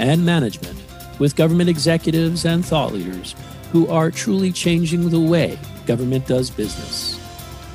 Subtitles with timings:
[0.00, 0.82] and management
[1.18, 3.34] with government executives and thought leaders
[3.70, 7.20] who are truly changing the way government does business.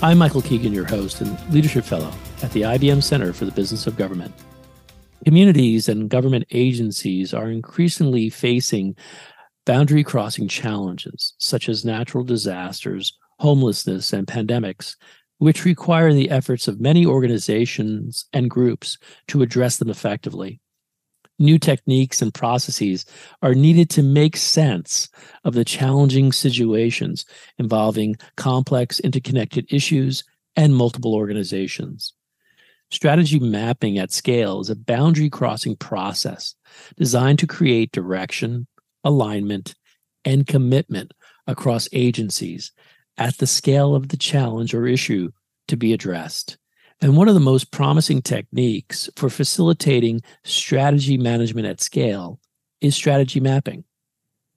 [0.02, 2.12] I'm Michael Keegan, your host and leadership fellow
[2.42, 4.34] at the IBM Center for the Business of Government.
[5.24, 8.96] Communities and government agencies are increasingly facing
[9.66, 14.96] boundary crossing challenges such as natural disasters, homelessness, and pandemics,
[15.38, 20.60] which require the efforts of many organizations and groups to address them effectively
[21.40, 23.06] new techniques and processes
[23.42, 25.10] are needed to make sense
[25.44, 27.26] of the challenging situations
[27.58, 30.24] involving complex interconnected issues
[30.56, 32.14] and multiple organizations.
[32.92, 36.56] Strategy mapping at scale is a boundary crossing process
[36.98, 38.68] designed to create direction,
[39.04, 39.76] alignment,
[40.24, 41.14] and commitment
[41.48, 42.72] across agencies
[43.18, 45.32] at the scale of the challenge or issue
[45.68, 46.58] to be addressed.
[47.02, 52.40] And one of the most promising techniques for facilitating strategy management at scale
[52.82, 53.84] is strategy mapping.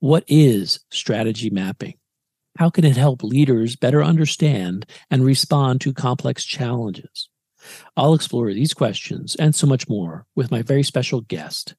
[0.00, 1.94] What is strategy mapping?
[2.56, 7.28] How can it help leaders better understand and respond to complex challenges?
[7.96, 11.74] I'll explore these questions and so much more with my very special guest,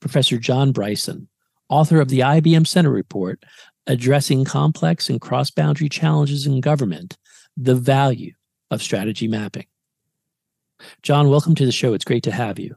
[0.00, 1.28] Professor John Bryson,
[1.68, 3.44] author of the IBM Center Report
[3.86, 7.16] Addressing Complex and Cross Boundary Challenges in Government
[7.56, 8.32] The Value
[8.70, 9.66] of Strategy Mapping.
[11.02, 11.94] John, welcome to the show.
[11.94, 12.76] It's great to have you.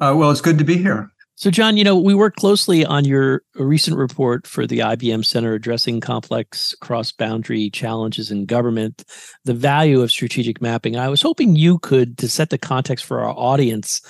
[0.00, 1.10] Uh, well, it's good to be here.
[1.36, 5.52] So, John, you know, we worked closely on your recent report for the IBM Center
[5.52, 9.04] addressing complex cross boundary challenges in government,
[9.44, 10.96] the value of strategic mapping.
[10.96, 14.00] I was hoping you could, to set the context for our audience,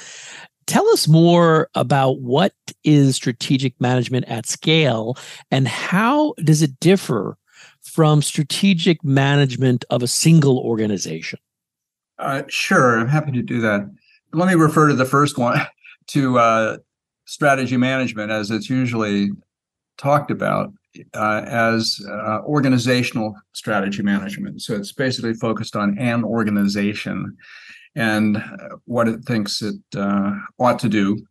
[0.66, 2.52] tell us more about what
[2.84, 5.16] is strategic management at scale
[5.50, 7.38] and how does it differ
[7.82, 11.38] from strategic management of a single organization?
[12.18, 13.90] Uh, sure, I'm happy to do that.
[14.32, 15.60] Let me refer to the first one,
[16.08, 16.76] to uh,
[17.24, 19.30] strategy management, as it's usually
[19.96, 20.72] talked about
[21.14, 24.62] uh, as uh, organizational strategy management.
[24.62, 27.36] So it's basically focused on an organization
[27.96, 28.42] and
[28.86, 31.24] what it thinks it uh, ought to do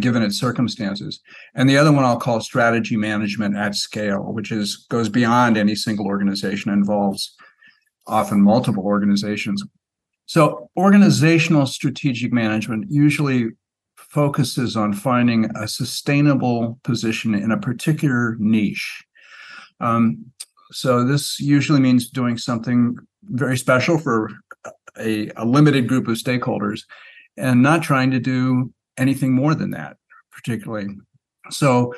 [0.00, 1.20] given its circumstances.
[1.54, 5.74] And the other one I'll call strategy management at scale, which is goes beyond any
[5.74, 7.34] single organization, involves
[8.06, 9.64] often multiple organizations
[10.26, 13.50] so, organizational strategic management usually
[13.96, 19.04] focuses on finding a sustainable position in a particular niche.
[19.78, 20.26] Um,
[20.72, 24.30] so, this usually means doing something very special for
[24.98, 26.82] a, a limited group of stakeholders
[27.36, 29.96] and not trying to do anything more than that,
[30.32, 30.88] particularly.
[31.50, 31.94] So,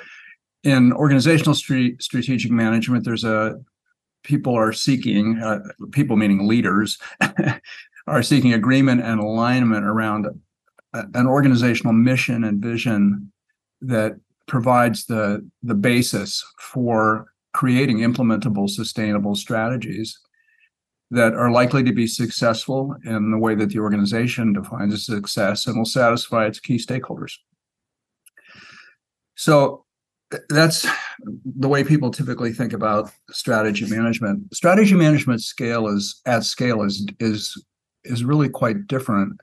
[0.64, 3.58] in organizational street, strategic management, there's a
[4.22, 5.60] people are seeking uh,
[5.92, 6.98] people meaning leaders
[8.08, 10.26] are seeking agreement and alignment around
[10.94, 13.32] a, an organizational mission and vision
[13.80, 20.18] that provides the the basis for creating implementable sustainable strategies
[21.10, 25.76] that are likely to be successful in the way that the organization defines success and
[25.76, 27.32] will satisfy its key stakeholders.
[29.36, 29.84] So
[30.50, 30.86] that's
[31.44, 34.54] the way people typically think about strategy management.
[34.54, 37.64] Strategy management scale is at scale is is
[38.08, 39.40] is really quite different.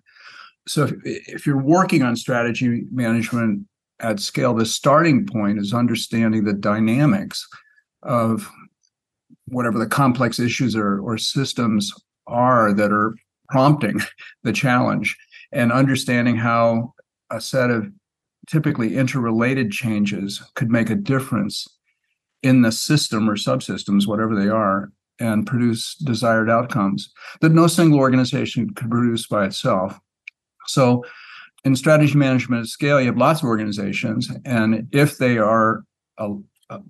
[0.68, 3.68] So if, if you're working on strategy management
[4.00, 7.48] at scale, the starting point is understanding the dynamics
[8.04, 8.50] of
[9.48, 11.94] whatever the complex issues or, or systems
[12.28, 13.16] are that are
[13.50, 14.02] prompting
[14.44, 15.16] the challenge
[15.52, 16.94] and understanding how
[17.32, 17.90] a set of
[18.48, 21.68] typically interrelated changes could make a difference
[22.44, 28.00] in the system or subsystems, whatever they are, and produce desired outcomes that no single
[28.00, 30.00] organization could produce by itself.
[30.68, 31.04] So,
[31.64, 35.84] in strategy management at scale, you have lots of organizations, and if they are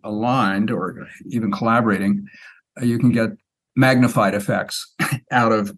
[0.04, 2.26] aligned or even collaborating,
[2.82, 3.30] uh, you can get
[3.76, 4.94] magnified effects
[5.32, 5.76] out of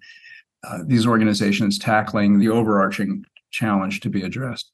[0.63, 4.71] uh, these organizations tackling the overarching challenge to be addressed.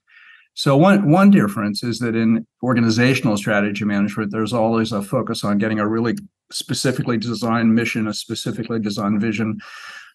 [0.55, 5.57] So one one difference is that in organizational strategy management, there's always a focus on
[5.57, 6.15] getting a really
[6.51, 9.59] specifically designed mission, a specifically designed vision.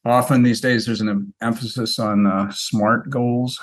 [0.05, 3.59] Often these days, there's an emphasis on uh, SMART goals,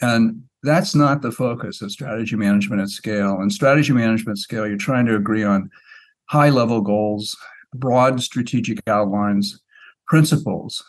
[0.00, 3.40] and that's not the focus of strategy management at scale.
[3.40, 5.70] And strategy management scale, you're trying to agree on
[6.26, 7.36] high level goals,
[7.74, 9.60] broad strategic outlines,
[10.06, 10.84] principles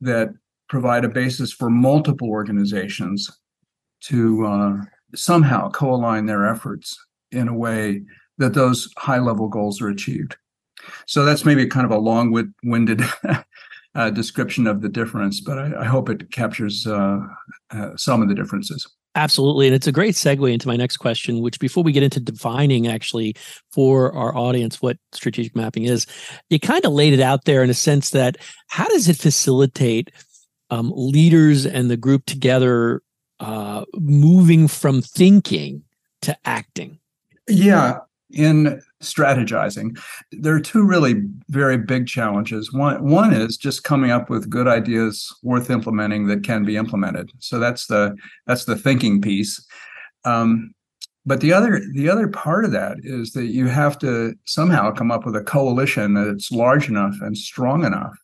[0.00, 0.30] that
[0.68, 3.30] provide a basis for multiple organizations
[4.00, 4.76] to uh,
[5.14, 6.98] somehow co-align their efforts
[7.32, 8.02] in a way
[8.40, 10.36] that those high level goals are achieved.
[11.06, 13.02] So that's maybe kind of a long winded
[13.94, 17.20] uh, description of the difference, but I, I hope it captures uh,
[17.70, 18.86] uh, some of the differences.
[19.16, 19.66] Absolutely.
[19.66, 22.86] And it's a great segue into my next question, which before we get into defining
[22.86, 23.34] actually
[23.72, 26.06] for our audience what strategic mapping is,
[26.48, 28.36] you kind of laid it out there in a sense that
[28.68, 30.12] how does it facilitate
[30.70, 33.02] um, leaders and the group together
[33.40, 35.82] uh, moving from thinking
[36.22, 37.00] to acting?
[37.48, 37.98] Yeah.
[38.32, 39.98] In strategizing,
[40.30, 42.72] there are two really very big challenges.
[42.72, 47.30] One, one is just coming up with good ideas worth implementing that can be implemented.
[47.38, 48.16] So that's the
[48.46, 49.66] that's the thinking piece.
[50.24, 50.74] Um,
[51.26, 55.10] but the other the other part of that is that you have to somehow come
[55.10, 58.16] up with a coalition that's large enough and strong enough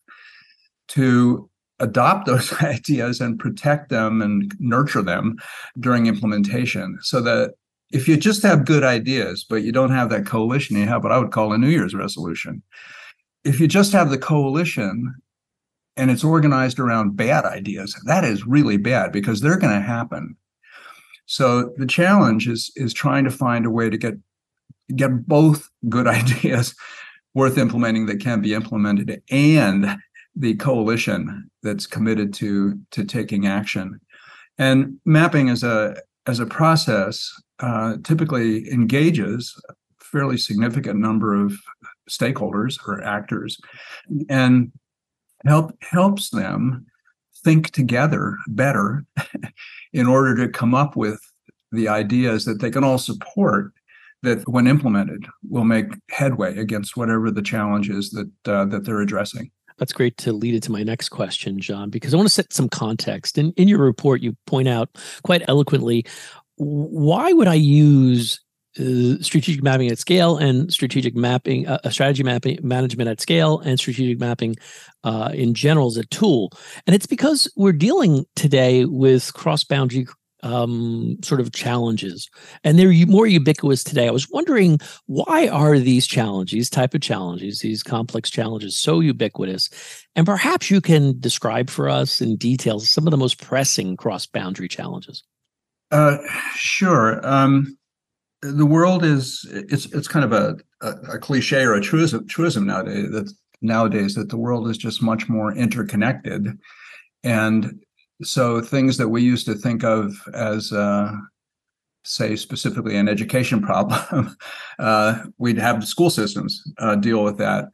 [0.88, 5.36] to adopt those ideas and protect them and nurture them
[5.78, 7.54] during implementation so that
[7.92, 11.12] if you just have good ideas but you don't have that coalition you have what
[11.12, 12.62] i would call a new year's resolution
[13.44, 15.14] if you just have the coalition
[15.96, 20.36] and it's organized around bad ideas that is really bad because they're going to happen
[21.26, 24.14] so the challenge is is trying to find a way to get
[24.94, 26.74] get both good ideas
[27.34, 29.96] worth implementing that can be implemented and
[30.36, 34.00] the coalition that's committed to to taking action.
[34.58, 35.96] And mapping as a
[36.26, 41.58] as a process uh, typically engages a fairly significant number of
[42.08, 43.58] stakeholders or actors,
[44.28, 44.72] and
[45.44, 46.86] help helps them
[47.44, 49.04] think together better
[49.92, 51.20] in order to come up with
[51.72, 53.72] the ideas that they can all support
[54.22, 59.00] that when implemented will make headway against whatever the challenge is that uh, that they're
[59.00, 62.52] addressing that's great to lead into my next question, John, because I want to set
[62.52, 63.36] some context.
[63.36, 64.88] In, in your report, you point out
[65.22, 66.06] quite eloquently
[66.56, 68.40] why would I use
[68.78, 73.78] uh, strategic mapping at scale and strategic mapping, uh, strategy mapping management at scale and
[73.78, 74.54] strategic mapping
[75.04, 76.50] uh, in general as a tool.
[76.86, 80.06] And it's because we're dealing today with cross boundary
[80.42, 82.28] um, sort of challenges,
[82.62, 84.06] and they're more ubiquitous today.
[84.06, 89.00] I was wondering why are these challenges, these type of challenges, these complex challenges, so
[89.00, 89.70] ubiquitous?
[90.14, 94.68] And perhaps you can describe for us in detail some of the most pressing cross-boundary
[94.68, 95.24] challenges.
[95.90, 96.18] Uh,
[96.54, 97.26] sure.
[97.26, 97.76] Um,
[98.42, 102.66] the world is it's it's kind of a, a, a cliche or a truism, truism
[102.66, 106.58] nowadays that nowadays that the world is just much more interconnected.
[107.24, 107.80] And
[108.22, 111.12] so things that we used to think of as uh,
[112.04, 114.36] say specifically an education problem
[114.78, 117.66] uh, we'd have school systems uh, deal with that.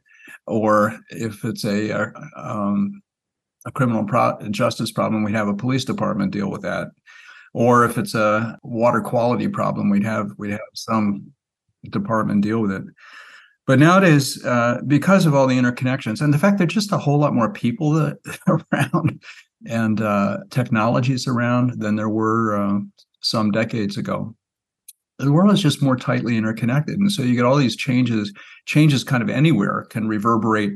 [0.45, 3.01] Or if it's a, a, uh, um,
[3.65, 6.89] a criminal pro- justice problem we'd have a police department deal with that
[7.53, 11.31] or if it's a water quality problem we'd have we'd have some
[11.89, 12.83] department deal with it
[13.65, 17.19] but nowadays uh, because of all the interconnections and the fact there's just a whole
[17.19, 18.17] lot more people that,
[18.73, 19.21] around
[19.65, 22.79] and uh, technologies around than there were uh,
[23.21, 24.35] some decades ago.
[25.19, 28.33] The world is just more tightly interconnected, and so you get all these changes.
[28.65, 30.73] Changes kind of anywhere can reverberate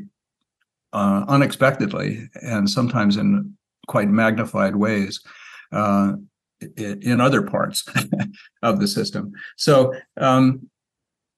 [0.93, 5.19] uh, unexpectedly, and sometimes in quite magnified ways
[5.71, 6.13] uh,
[6.77, 7.85] in other parts
[8.63, 9.31] of the system.
[9.55, 10.69] So um,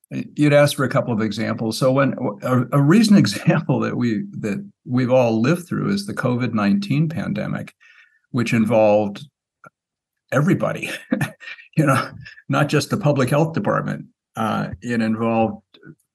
[0.09, 1.77] you'd asked for a couple of examples.
[1.77, 6.13] So when a, a, recent example that we that we've all lived through is the
[6.13, 7.73] COVID nineteen pandemic,
[8.31, 9.25] which involved
[10.31, 10.89] everybody.
[11.77, 12.11] you know,
[12.49, 14.05] not just the public health department.
[14.35, 15.63] Uh, it involved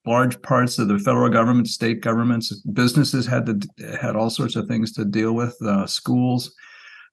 [0.07, 4.67] large parts of the federal government, state governments, businesses had to had all sorts of
[4.67, 5.57] things to deal with.
[5.63, 6.55] Uh, schools,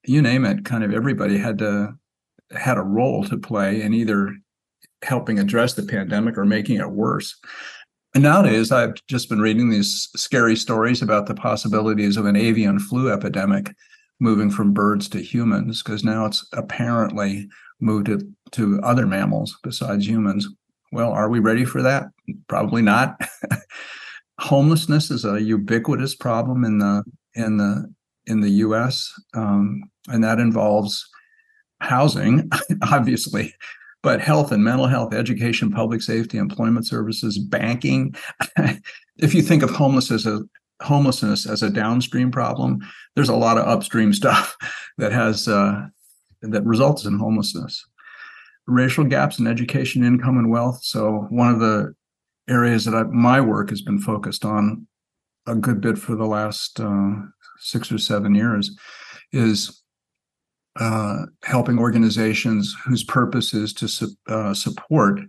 [0.06, 0.66] you name it.
[0.66, 1.96] Kind of everybody had to
[2.52, 4.36] had a role to play in either
[5.04, 7.40] helping address the pandemic or making it worse.
[8.14, 12.78] And nowadays, I've just been reading these scary stories about the possibilities of an avian
[12.80, 13.74] flu epidemic
[14.20, 17.48] moving from birds to humans, because now it's apparently
[17.80, 18.20] moved to,
[18.52, 20.48] to other mammals besides humans.
[20.92, 22.08] Well, are we ready for that?
[22.48, 23.20] Probably not.
[24.40, 27.04] Homelessness is a ubiquitous problem in the
[27.34, 27.92] in the
[28.28, 29.12] in the U.S.
[29.34, 31.08] Um, and that involves
[31.80, 32.50] housing,
[32.84, 33.54] obviously,
[34.04, 38.16] but health and mental health, education, public safety, employment services, banking.
[39.18, 40.42] if you think of homelessness as
[40.82, 42.80] homelessness as a downstream problem,
[43.16, 44.56] there's a lot of upstream stuff
[44.98, 45.88] that has uh,
[46.42, 47.86] that results in homelessness.
[48.68, 50.84] Racial gaps in education, income, and wealth.
[50.84, 51.94] So one of the
[52.48, 54.88] areas that I, my work has been focused on
[55.48, 57.14] a good bit for the last uh,
[57.62, 58.76] six or seven years
[59.32, 59.82] is
[60.80, 65.20] uh, helping organizations whose purpose is to su- uh, support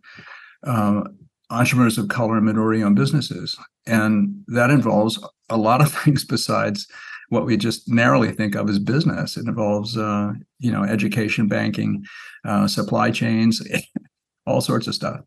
[0.65, 1.03] uh,
[1.51, 5.19] entrepreneurs of color and minority-owned businesses, and that involves
[5.51, 6.87] a lot of things besides
[7.29, 9.37] what we just narrowly think of as business.
[9.37, 12.05] It involves, uh, you know, education, banking,
[12.45, 13.63] uh, supply chains,
[14.47, 15.21] all sorts of stuff.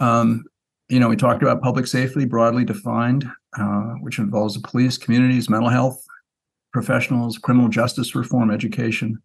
[0.00, 0.44] Um,
[0.88, 3.26] you know, we talked about public safety broadly defined,
[3.58, 6.03] uh, which involves the police, communities, mental health
[6.74, 9.16] professionals, criminal justice reform, education,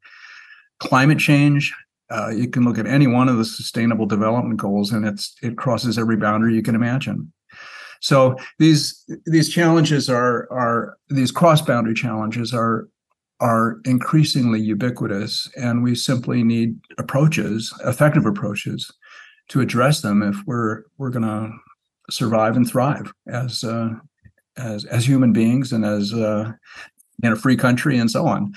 [0.79, 1.74] climate change.
[2.10, 5.58] Uh, you can look at any one of the sustainable development goals, and it's it
[5.58, 7.32] crosses every boundary you can imagine.
[8.00, 12.88] So these these challenges are are these cross boundary challenges are
[13.41, 18.91] are increasingly ubiquitous, and we simply need approaches, effective approaches,
[19.50, 21.51] to address them if we're we're going to
[22.10, 23.89] survive and thrive as uh,
[24.58, 26.51] as as human beings and as uh,
[27.24, 28.54] in a free country and so on.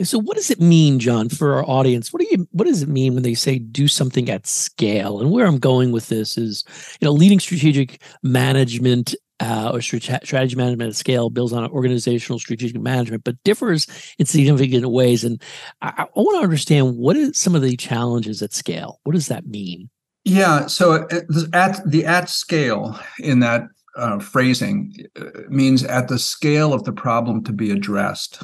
[0.00, 2.12] So what does it mean, John, for our audience?
[2.12, 5.20] What do you what does it mean when they say do something at scale?
[5.20, 6.64] And where I'm going with this is,
[7.00, 12.80] you know, leading strategic management uh, or strategy management at scale builds on organizational strategic
[12.80, 13.86] management, but differs
[14.18, 15.24] in significant ways.
[15.24, 15.42] And
[15.82, 19.00] I, I want to understand what is some of the challenges at scale.
[19.04, 19.90] What does that mean?
[20.24, 20.66] Yeah.
[20.66, 21.24] So at,
[21.54, 23.62] at the at scale in that
[23.98, 28.42] uh, phrasing uh, means at the scale of the problem to be addressed.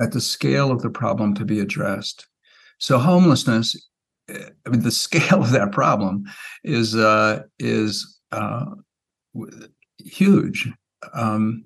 [0.00, 2.26] At the scale of the problem to be addressed.
[2.78, 3.88] So homelessness,
[4.32, 6.24] uh, I mean, the scale of that problem
[6.64, 8.64] is uh, is uh,
[9.98, 10.68] huge.
[11.14, 11.64] Um,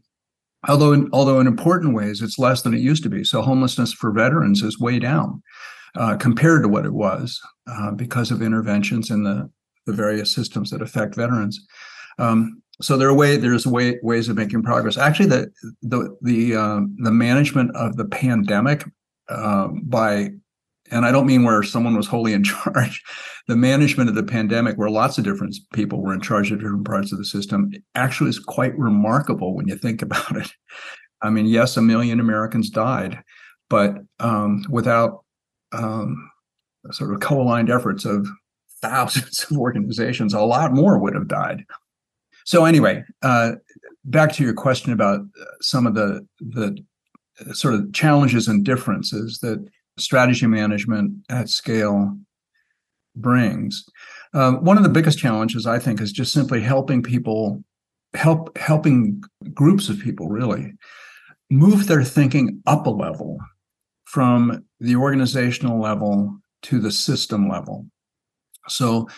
[0.69, 3.25] although, in, although in important ways, it's less than it used to be.
[3.25, 5.43] So homelessness for veterans is way down
[5.97, 9.51] uh, compared to what it was uh, because of interventions in the
[9.87, 11.67] the various systems that affect veterans.
[12.19, 14.97] Um, so there are way there's way, ways of making progress.
[14.97, 18.85] Actually, the the the um, the management of the pandemic
[19.29, 20.31] uh, by
[20.91, 23.03] and I don't mean where someone was wholly in charge.
[23.49, 26.87] The management of the pandemic, where lots of different people were in charge of different
[26.87, 30.51] parts of the system, actually is quite remarkable when you think about it.
[31.23, 33.23] I mean, yes, a million Americans died,
[33.69, 35.25] but um, without
[35.73, 36.31] um,
[36.91, 38.27] sort of co-aligned efforts of
[38.81, 41.65] thousands of organizations, a lot more would have died.
[42.45, 43.53] So anyway, uh,
[44.05, 46.83] back to your question about uh, some of the the
[47.41, 49.65] uh, sort of challenges and differences that
[49.99, 52.17] strategy management at scale
[53.17, 53.85] brings.
[54.33, 57.63] Uh, one of the biggest challenges, I think, is just simply helping people,
[58.15, 60.73] help helping groups of people really
[61.51, 63.39] move their thinking up a level
[64.05, 67.87] from the organizational level to the system level.
[68.69, 69.09] So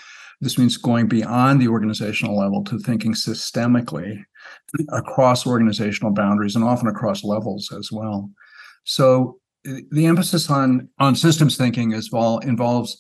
[0.42, 4.24] this means going beyond the organizational level to thinking systemically
[4.90, 8.28] across organizational boundaries and often across levels as well.
[8.82, 12.98] So the emphasis on on systems thinking as well involves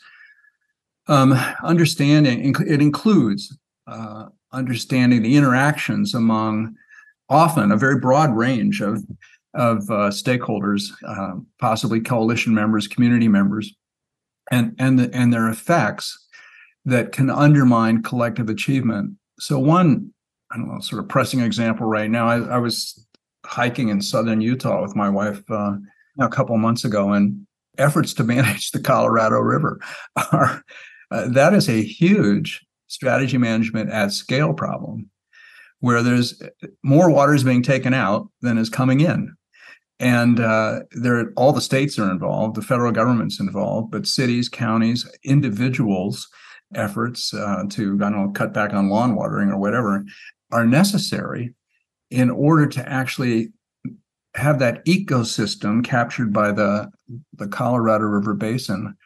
[1.08, 1.32] um,
[1.64, 2.54] understanding.
[2.64, 3.58] It includes
[3.88, 6.76] uh, understanding the interactions among
[7.28, 9.04] often a very broad range of
[9.54, 13.74] of uh, stakeholders, uh, possibly coalition members, community members,
[14.52, 16.21] and and the, and their effects
[16.84, 19.14] that can undermine collective achievement.
[19.38, 20.12] So one,
[20.50, 22.28] I don't know, sort of pressing example right now.
[22.28, 23.06] I, I was
[23.44, 25.74] hiking in southern Utah with my wife uh,
[26.20, 27.46] a couple months ago, and
[27.78, 29.80] efforts to manage the Colorado River
[30.32, 30.62] are
[31.10, 35.10] uh, that is a huge strategy management at scale problem,
[35.80, 36.42] where there's
[36.82, 39.34] more water is being taken out than is coming in.
[39.98, 45.08] And uh, there, all the states are involved, the federal government's involved, but cities, counties,
[45.24, 46.28] individuals
[46.74, 50.04] efforts uh, to I don't know cut back on lawn watering or whatever
[50.50, 51.54] are necessary
[52.10, 53.52] in order to actually
[54.34, 56.90] have that ecosystem captured by the
[57.34, 58.96] the Colorado River Basin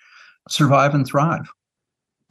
[0.48, 1.48] survive and thrive.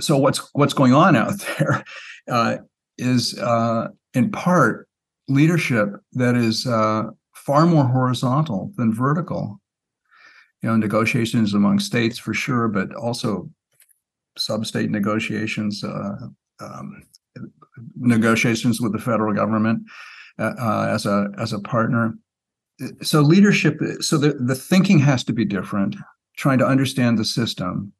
[0.01, 1.83] So what's what's going on out there
[2.29, 2.57] uh,
[2.97, 4.87] is uh, in part
[5.27, 9.59] leadership that is uh, far more horizontal than vertical.
[10.61, 13.49] You know, negotiations among states for sure, but also
[14.37, 16.15] sub-state negotiations, uh,
[16.59, 17.03] um,
[17.95, 19.83] negotiations with the federal government
[20.39, 22.17] uh, uh, as a as a partner.
[23.01, 23.79] So leadership.
[24.01, 25.95] So the the thinking has to be different.
[26.37, 27.93] Trying to understand the system.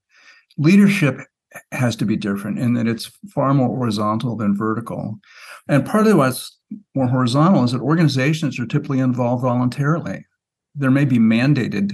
[0.57, 1.21] Leadership
[1.71, 5.19] has to be different in that it's far more horizontal than vertical.
[5.69, 6.57] And part of what's
[6.93, 10.25] more horizontal is that organizations are typically involved voluntarily.
[10.75, 11.93] There may be mandated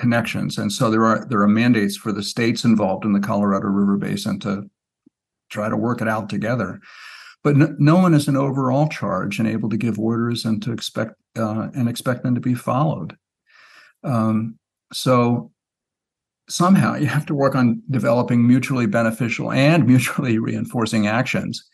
[0.00, 0.58] connections.
[0.58, 3.96] And so there are there are mandates for the states involved in the Colorado River
[3.96, 4.68] Basin to
[5.50, 6.80] try to work it out together.
[7.44, 10.72] But no, no one is an overall charge and able to give orders and to
[10.72, 13.16] expect uh, and expect them to be followed.
[14.02, 14.58] Um,
[14.92, 15.52] so
[16.48, 21.64] somehow you have to work on developing mutually beneficial and mutually reinforcing actions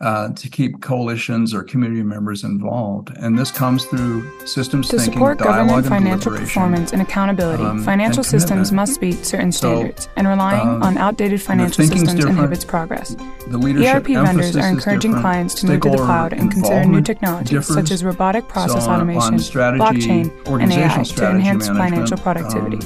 [0.00, 3.10] uh, to keep coalitions or community members involved.
[3.16, 7.62] And this comes through systems to thinking, support government and financial performance and accountability.
[7.62, 11.84] um, financial and systems must meet certain So, standards, and relying um, on outdated financial
[11.84, 12.36] systems different.
[12.38, 13.14] inhibits progress.
[13.48, 15.22] The leadership ERP vendors are encouraging different.
[15.22, 18.90] clients to move to the cloud and consider new technologies such as robotic process So
[18.90, 22.76] on- automation, on strategy, blockchain, and AI to enhance financial productivity.
[22.78, 22.82] um,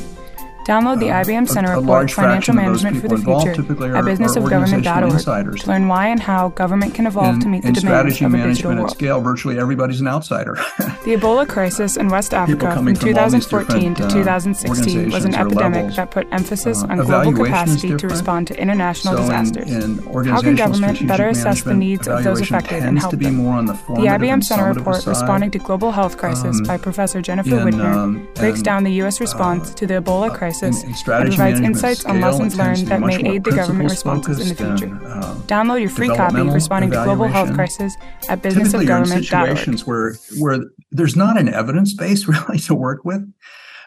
[0.68, 3.50] Download the uh, IBM Center a report Financial fraction of those Management for the Future
[3.52, 7.48] at are- are organizational businessofgovernment.org to learn why and how government can evolve in, to
[7.48, 10.56] meet the demands of a digital management at scale, virtually everybody's an outsider.
[11.08, 15.34] The Ebola crisis in West Africa from from 2014 to different, uh, 2016 was an
[15.34, 15.96] epidemic levels.
[15.96, 19.70] that put emphasis Uh, on global capacity to respond to international so disasters.
[19.72, 23.36] In, in How can government better assess the needs of those affected and help them?
[23.36, 25.06] more on the The IBM Center report side.
[25.16, 28.92] responding to global health crisis Um, by Professor Jennifer in, Widner um, breaks down the
[29.02, 29.18] U.S.
[29.18, 33.00] response uh, to the Ebola uh, crisis in and provides insights on lessons learned that
[33.00, 34.94] may aid the government responses in the future.
[34.94, 37.96] and, um, Download your free copy responding to global health crisis
[38.28, 39.24] at typically you're in businessofgovernment.org.
[39.24, 40.58] situations where where
[40.90, 43.22] there's not an evidence base really to work with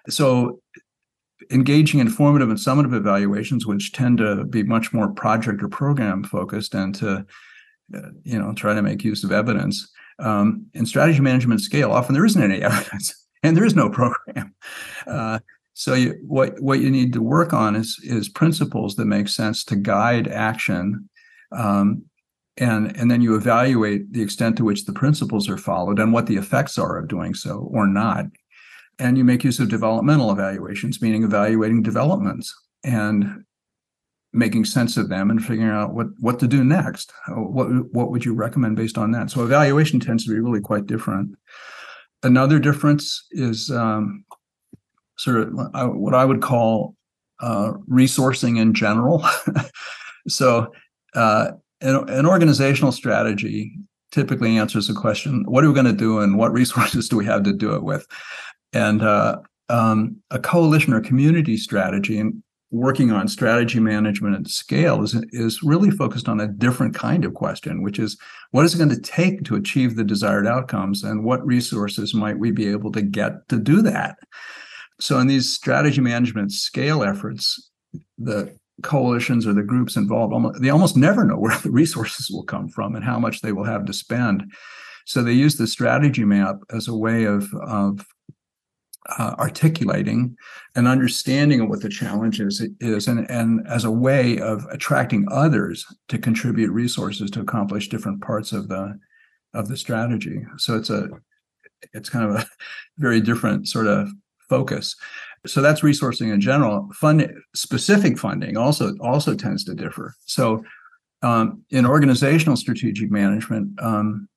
[0.09, 0.59] so
[1.49, 6.73] engaging informative and summative evaluations which tend to be much more project or program focused
[6.73, 7.25] and to
[7.95, 12.13] uh, you know try to make use of evidence um, in strategy management scale often
[12.13, 14.53] there isn't any evidence and there is no program
[15.07, 15.39] uh,
[15.73, 19.63] so you, what what you need to work on is is principles that make sense
[19.65, 21.09] to guide action
[21.51, 22.03] um,
[22.57, 26.27] and and then you evaluate the extent to which the principles are followed and what
[26.27, 28.25] the effects are of doing so or not.
[28.99, 33.43] And you make use of developmental evaluations meaning evaluating developments and
[34.33, 37.11] making sense of them and figuring out what what to do next.
[37.29, 39.31] What what would you recommend based on that?
[39.31, 41.37] So evaluation tends to be really quite different.
[42.23, 44.23] Another difference is um,
[45.21, 46.95] sort of uh, what i would call
[47.41, 49.25] uh, resourcing in general.
[50.27, 50.71] So
[51.15, 53.77] uh, an, an organizational strategy
[54.11, 57.25] typically answers the question what are we going to do and what resources do we
[57.25, 58.05] have to do it with?
[58.73, 65.03] And uh, um, a coalition or community strategy and working on strategy management at scale
[65.03, 68.17] is, is really focused on a different kind of question which is
[68.51, 72.39] what is it going to take to achieve the desired outcomes and what resources might
[72.39, 74.15] we be able to get to do that
[75.01, 77.71] so in these strategy management scale efforts
[78.17, 82.43] the coalitions or the groups involved almost, they almost never know where the resources will
[82.43, 84.51] come from and how much they will have to spend.
[85.05, 88.05] So they use the strategy map as a way of, of
[89.17, 90.35] uh, articulating
[90.75, 95.27] an understanding of what the challenge is, is and, and as a way of attracting
[95.31, 98.97] others to contribute resources to accomplish different parts of the
[99.53, 100.45] of the strategy.
[100.57, 101.09] So it's a
[101.91, 102.45] it's kind of a
[102.99, 104.07] very different sort of
[104.55, 104.95] focus.
[105.53, 106.77] So that's resourcing in general.
[107.03, 107.19] Fund
[107.55, 110.07] specific funding also also tends to differ.
[110.25, 110.45] So
[111.29, 111.45] um,
[111.77, 114.27] in organizational strategic management um,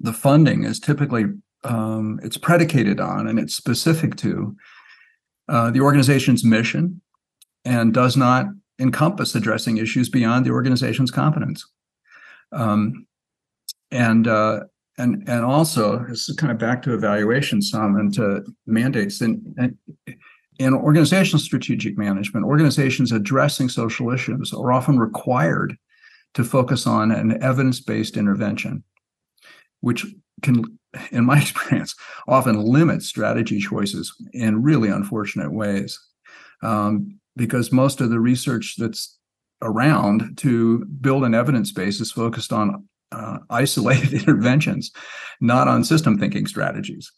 [0.00, 1.24] the funding is typically
[1.64, 4.56] um, it's predicated on and it's specific to
[5.48, 7.00] uh, the organization's mission
[7.64, 8.46] and does not
[8.78, 11.66] encompass addressing issues beyond the organization's competence.
[12.52, 13.06] Um,
[13.90, 14.60] and uh,
[15.00, 19.20] and and also this is kind of back to evaluation some and to mandates.
[19.20, 19.76] And
[20.58, 25.76] in organizational strategic management organizations addressing social issues are often required
[26.34, 28.84] to focus on an evidence-based intervention
[29.80, 30.06] which
[30.42, 30.64] can
[31.10, 31.94] in my experience
[32.28, 35.98] often limit strategy choices in really unfortunate ways.
[36.62, 39.18] Um, because most of the research that's
[39.62, 44.90] around to build an evidence base is focused on uh, isolated interventions,
[45.40, 47.12] not on system thinking strategies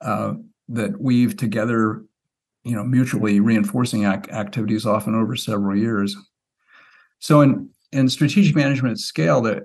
[0.00, 0.34] uh,
[0.68, 2.04] that weave together,
[2.64, 6.16] you know, mutually reinforcing ac- activities often over several years.
[7.18, 9.64] So in in strategic management scale, that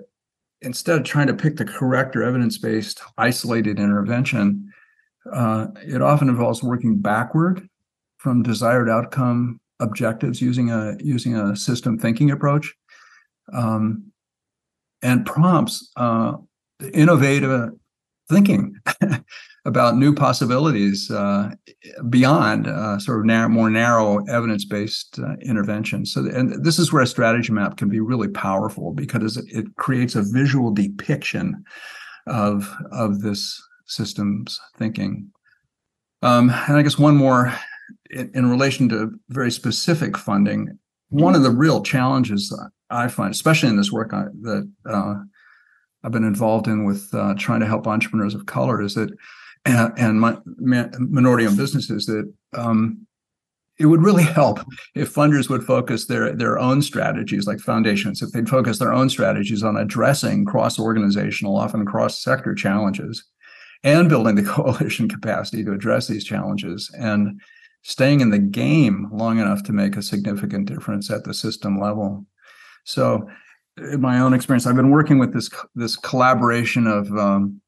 [0.62, 4.72] instead of trying to pick the correct or evidence based isolated intervention,
[5.32, 7.68] uh, it often involves working backward
[8.18, 12.72] from desired outcome objectives using a using a system thinking approach.
[13.52, 14.11] Um,
[15.02, 16.34] and prompts uh,
[16.92, 17.70] innovative
[18.30, 18.76] thinking
[19.64, 21.50] about new possibilities uh,
[22.08, 26.12] beyond uh, sort of narrow, more narrow evidence-based uh, interventions.
[26.12, 30.14] So, and this is where a strategy map can be really powerful because it, creates
[30.14, 31.64] a visual depiction
[32.26, 35.30] of of this systems thinking.
[36.22, 37.52] Um, and I guess one more
[38.10, 40.78] in, in relation to very specific funding,
[41.12, 45.14] one of the real challenges I find, especially in this work I, that uh,
[46.02, 49.10] I've been involved in with uh, trying to help entrepreneurs of color, is that
[49.64, 53.06] and, and my, minority-owned businesses that um,
[53.78, 54.60] it would really help
[54.94, 59.10] if funders would focus their their own strategies, like foundations, if they'd focus their own
[59.10, 63.22] strategies on addressing cross-organizational, often cross-sector challenges,
[63.84, 66.90] and building the coalition capacity to address these challenges.
[66.98, 67.40] And
[67.82, 72.24] staying in the game long enough to make a significant difference at the system level.
[72.84, 73.28] So,
[73.76, 77.60] in my own experience, I've been working with this this collaboration of um,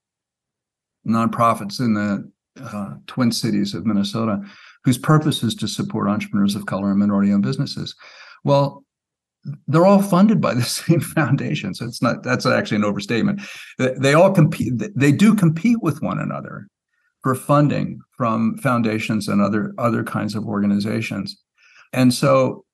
[1.06, 4.40] nonprofits in the uh, Twin Cities of Minnesota,
[4.84, 7.94] whose purpose is to support entrepreneurs of color and minority-owned businesses.
[8.44, 8.84] Well,
[9.66, 13.40] they're all funded by the same foundation, so it's not that's actually an overstatement.
[13.78, 14.74] They all compete.
[14.94, 16.68] They do compete with one another
[17.24, 21.36] for funding from foundations and other other kinds of organizations,
[21.92, 22.64] and so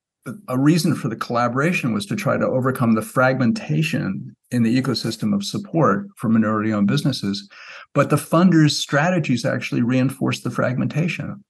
[0.47, 5.33] a reason for the collaboration was to try to overcome the fragmentation in the ecosystem
[5.33, 7.49] of support for minority owned businesses.
[7.95, 11.43] But the funders' strategies actually reinforce the fragmentation.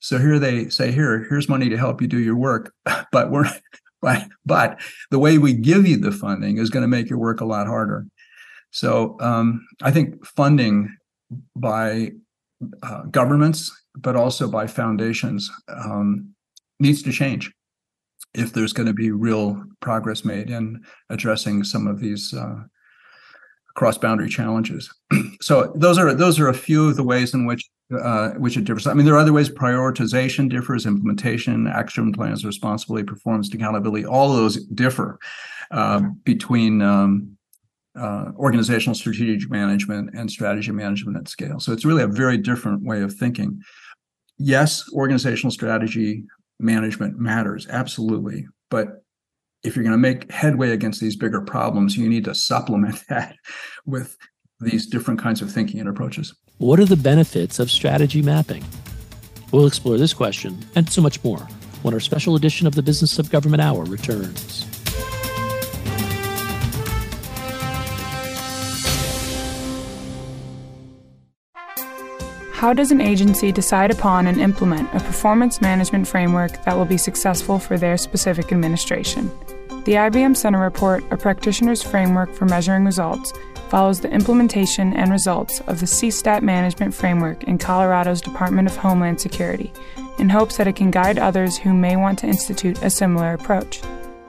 [0.00, 2.72] So here they say, here, here's money to help you do your work,
[3.12, 3.50] but we're
[4.04, 7.40] but, but the way we give you the funding is going to make your work
[7.40, 8.06] a lot harder.
[8.70, 10.94] So um, I think funding
[11.56, 12.10] by
[12.82, 16.34] uh, governments, but also by foundations, um,
[16.80, 17.52] needs to change
[18.34, 22.56] if there's going to be real progress made in addressing some of these uh,
[23.74, 24.92] cross boundary challenges.
[25.40, 28.64] so those are those are a few of the ways in which uh, which it
[28.64, 28.86] differs.
[28.86, 29.50] I mean, there are other ways.
[29.50, 34.06] Prioritization differs, implementation, action plans, responsibility, performance, accountability.
[34.06, 35.18] All of those differ
[35.70, 37.36] uh, between um,
[37.98, 41.60] uh, organizational strategic management and strategy management at scale.
[41.60, 43.60] So it's really a very different way of thinking.
[44.38, 46.24] Yes, organizational strategy
[46.58, 48.46] management matters, absolutely.
[48.70, 49.04] But
[49.62, 53.36] if you're going to make headway against these bigger problems, you need to supplement that
[53.86, 54.16] with
[54.60, 56.34] these different kinds of thinking and approaches.
[56.58, 58.64] What are the benefits of strategy mapping?
[59.52, 61.46] We'll explore this question and so much more
[61.82, 64.73] when our special edition of the Business of Government Hour returns.
[72.64, 76.96] How does an agency decide upon and implement a performance management framework that will be
[76.96, 79.30] successful for their specific administration?
[79.84, 83.34] The IBM Center Report, a practitioner's framework for measuring results,
[83.68, 89.20] follows the implementation and results of the CSTAT management framework in Colorado's Department of Homeland
[89.20, 89.70] Security
[90.18, 93.82] in hopes that it can guide others who may want to institute a similar approach.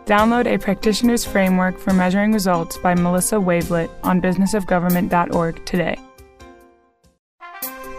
[0.04, 6.05] Download a practitioner's framework for measuring results by Melissa Wavelet on businessofgovernment.org today.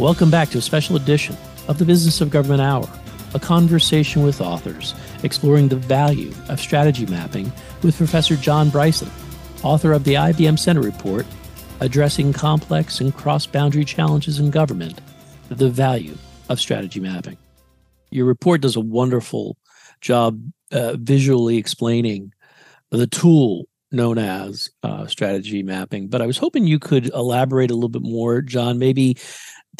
[0.00, 1.36] Welcome back to a special edition
[1.68, 2.88] of the Business of Government Hour,
[3.34, 9.10] a conversation with authors exploring the value of strategy mapping with Professor John Bryson,
[9.62, 11.26] author of the IBM Center Report,
[11.80, 15.02] Addressing Complex and Cross Boundary Challenges in Government,
[15.50, 16.16] the Value
[16.48, 17.36] of Strategy Mapping.
[18.10, 19.58] Your report does a wonderful
[20.00, 20.40] job
[20.72, 22.32] uh, visually explaining
[22.90, 26.08] the tool known as uh, strategy mapping.
[26.08, 29.16] But I was hoping you could elaborate a little bit more, John, maybe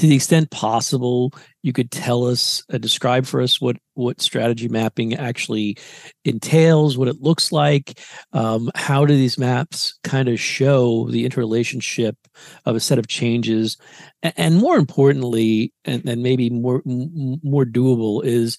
[0.01, 1.31] to the extent possible,
[1.63, 5.77] you could tell us, uh, describe for us what what strategy mapping actually
[6.25, 8.01] entails, what it looks like.
[8.33, 12.17] Um, how do these maps kind of show the interrelationship
[12.65, 13.77] of a set of changes,
[14.23, 18.57] and, and more importantly, and, and maybe more m- more doable is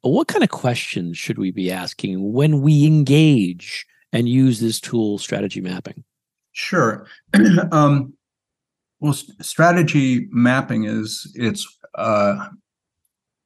[0.00, 5.18] what kind of questions should we be asking when we engage and use this tool,
[5.18, 6.02] strategy mapping?
[6.50, 7.06] Sure.
[7.70, 8.12] um,
[9.00, 12.48] well, strategy mapping is it's uh,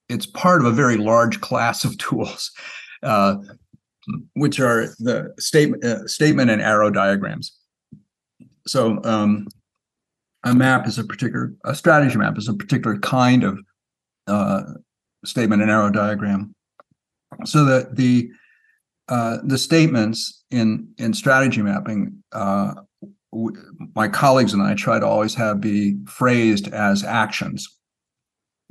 [0.08, 2.50] it's part of a very large class of tools,
[3.02, 3.36] uh,
[4.34, 7.56] which are the statement uh, statement and arrow diagrams.
[8.66, 9.46] So um,
[10.44, 13.58] a map is a particular a strategy map is a particular kind of
[14.26, 14.62] uh,
[15.24, 16.54] statement and arrow diagram.
[17.44, 18.30] So that the
[19.08, 22.74] uh, the statements in in strategy mapping uh,
[23.94, 27.68] my colleagues and I try to always have be phrased as actions.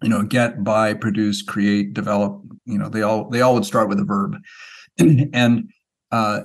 [0.01, 2.41] You know, get, buy, produce, create, develop.
[2.65, 4.37] You know, they all they all would start with a verb,
[4.97, 5.69] and
[6.11, 6.41] uh,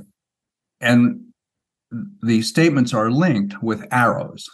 [0.81, 1.25] and
[2.23, 4.47] the statements are linked with arrows.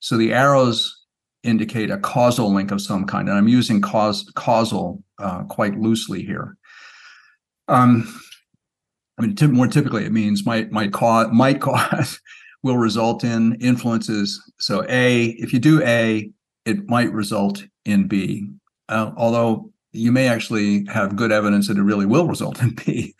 [0.00, 0.94] So the arrows
[1.42, 6.22] indicate a causal link of some kind, and I'm using cause causal uh, quite loosely
[6.22, 6.56] here.
[7.68, 8.12] Um,
[9.18, 12.20] I mean, t- more typically, it means might might cause might cause
[12.62, 14.42] will result in influences.
[14.58, 16.30] So A, if you do A,
[16.64, 18.48] it might result in B.
[18.88, 23.14] Uh, although you may actually have good evidence that it really will result in B.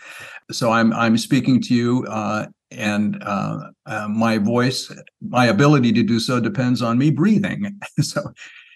[0.51, 6.03] So I'm I'm speaking to you, uh, and uh, uh my voice, my ability to
[6.03, 7.79] do so depends on me breathing.
[8.01, 8.33] so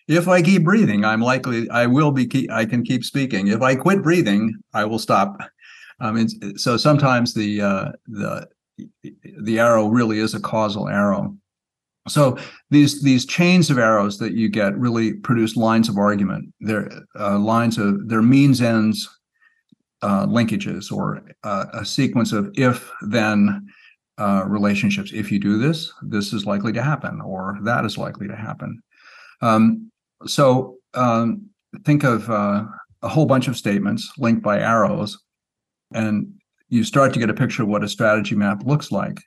[0.09, 3.49] if I keep breathing, I'm likely I will be keep, I can keep speaking.
[3.49, 5.39] If I quit breathing, I will stop.
[6.01, 8.49] I mean, so sometimes the uh, the
[9.41, 11.37] the arrow really is a causal arrow.
[12.09, 12.37] So
[12.71, 16.53] these these chains of arrows that you get really produce lines of argument.
[16.61, 19.09] They're uh, lines of their means ends
[20.03, 23.67] uh, linkages or uh, a sequence of if then
[24.19, 25.13] uh, relationships.
[25.15, 28.83] If you do this, this is likely to happen, or that is likely to happen.
[29.41, 29.91] Um,
[30.27, 31.47] so um,
[31.85, 32.65] think of uh,
[33.03, 35.19] a whole bunch of statements linked by arrows,
[35.95, 36.35] and
[36.73, 39.21] you start to get a picture of what a strategy map looks like.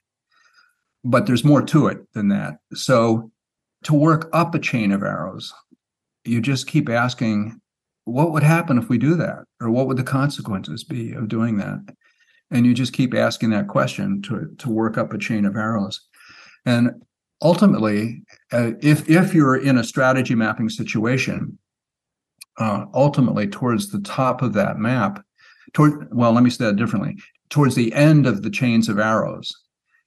[1.03, 2.57] But there's more to it than that.
[2.73, 3.31] So
[3.83, 5.53] to work up a chain of arrows,
[6.23, 7.61] you just keep asking,
[8.05, 9.43] what would happen if we do that?
[9.61, 11.81] Or what would the consequences be of doing that?
[12.49, 16.01] And you just keep asking that question to, to work up a chain of arrows.
[16.65, 16.89] And
[17.43, 21.59] ultimately, uh, if if you're in a strategy mapping situation,
[22.57, 25.23] uh, ultimately towards the top of that map,
[25.73, 27.17] toward well, let me say that differently
[27.49, 29.51] towards the end of the chains of arrows,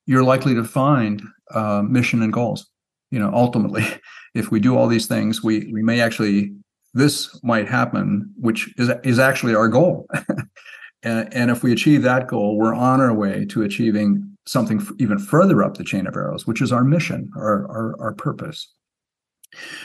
[0.06, 1.22] you're likely to find
[1.54, 2.66] uh, mission and goals.
[3.10, 3.84] You know, ultimately,
[4.34, 6.52] if we do all these things, we we may actually
[6.94, 10.06] this might happen, which is is actually our goal.
[11.02, 15.18] and, and if we achieve that goal, we're on our way to achieving something even
[15.18, 18.72] further up the chain of arrows, which is our mission, our our, our purpose.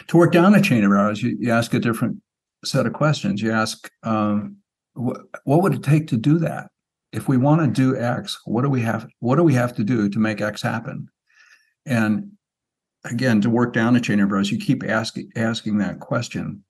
[0.08, 2.18] To work down a chain of arrows, you, you ask a different
[2.66, 3.42] set of questions.
[3.42, 4.58] You ask, um,
[4.94, 6.70] wh- what would it take to do that?
[7.14, 9.08] If we want to do X, what do we have?
[9.20, 11.08] What do we have to do to make X happen?
[11.86, 12.32] And
[13.06, 16.64] again, to work down a chain of arrows, you keep asking asking that question.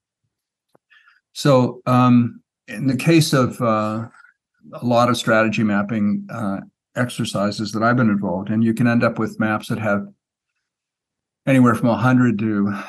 [1.32, 4.08] So, um, in the case of uh,
[4.74, 6.60] a lot of strategy mapping uh,
[6.96, 10.06] exercises that I've been involved in, you can end up with maps that have
[11.48, 12.84] anywhere from 100 to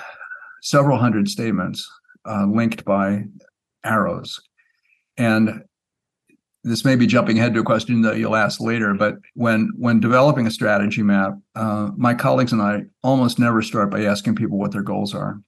[0.62, 1.88] several hundred statements
[2.29, 3.25] uh, linked by
[3.85, 4.40] arrows.
[5.17, 5.62] And
[6.64, 10.00] this may be jumping ahead to a question that you'll ask later, but when when
[10.00, 14.59] developing a strategy map, uh, my colleagues and I almost never start by asking people
[14.59, 15.40] what their goals are,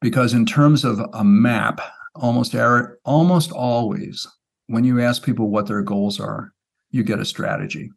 [0.00, 1.82] because in terms of a map,
[2.14, 2.54] almost
[3.04, 4.26] almost always
[4.68, 6.54] when you ask people what their goals are,
[6.90, 7.90] you get a strategy.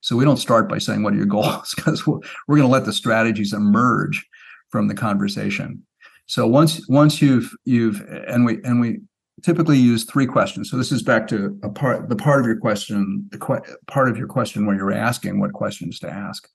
[0.00, 2.72] So we don't start by saying what are your goals because we're, we're going to
[2.72, 4.24] let the strategies emerge
[4.70, 5.84] from the conversation.
[6.26, 9.00] So once once you've you've and we and we
[9.42, 10.70] typically use three questions.
[10.70, 14.08] So this is back to a part the part of your question, the que- part
[14.08, 16.48] of your question where you're asking what questions to ask.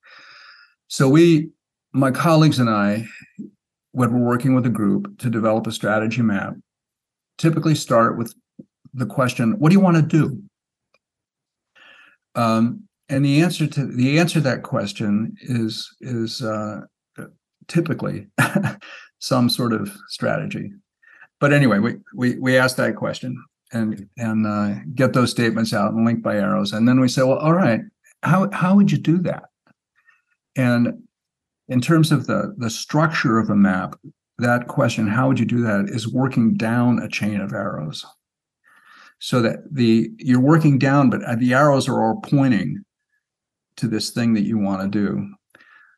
[0.87, 1.49] So we,
[1.93, 3.05] my colleagues and I,
[3.91, 6.55] when we're working with a group to develop a strategy map,
[7.37, 8.33] typically start with
[8.93, 10.41] the question, "What do you want to do?"
[12.35, 16.81] Um, and the answer to the answer to that question is is uh,
[17.67, 18.27] typically
[19.19, 20.71] some sort of strategy
[21.41, 25.91] but anyway, we we we ask that question and and uh, get those statements out
[25.91, 27.81] and link by arrows, and then we say, well, all right,
[28.23, 29.45] how how would you do that?
[30.55, 31.03] And
[31.67, 33.95] in terms of the the structure of a map,
[34.37, 38.05] that question, how would you do that, is working down a chain of arrows,
[39.17, 42.85] so that the you're working down, but the arrows are all pointing
[43.77, 45.27] to this thing that you want to do.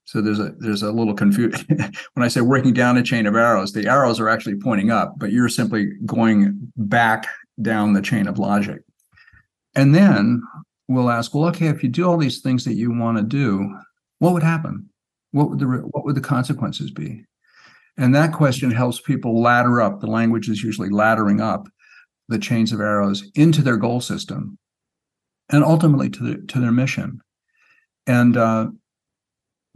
[0.05, 1.65] So there's a there's a little confusion
[2.13, 3.71] when I say working down a chain of arrows.
[3.71, 7.27] The arrows are actually pointing up, but you're simply going back
[7.61, 8.81] down the chain of logic.
[9.75, 10.41] And then
[10.87, 13.75] we'll ask, well, okay, if you do all these things that you want to do,
[14.19, 14.89] what would happen?
[15.31, 17.25] What would the what would the consequences be?
[17.97, 19.99] And that question helps people ladder up.
[19.99, 21.67] The language is usually laddering up
[22.27, 24.57] the chains of arrows into their goal system,
[25.49, 27.19] and ultimately to the, to their mission.
[28.07, 28.67] And uh,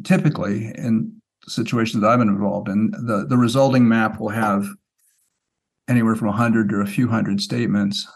[0.04, 4.68] typically in situations that I've been involved in, the, the resulting map will have
[5.88, 8.08] anywhere from 100 to a few hundred statements.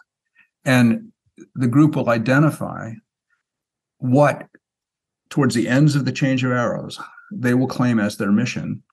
[0.65, 1.11] And
[1.55, 2.91] the group will identify
[3.97, 4.47] what
[5.29, 6.99] towards the ends of the change of arrows,
[7.31, 8.83] they will claim as their mission.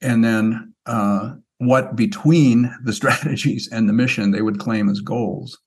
[0.00, 5.58] And then uh, what between the strategies and the mission they would claim as goals.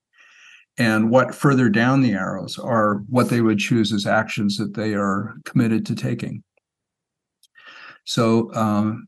[0.77, 4.93] And what further down the arrows are what they would choose as actions that they
[4.93, 6.43] are committed to taking.
[8.05, 9.07] So um,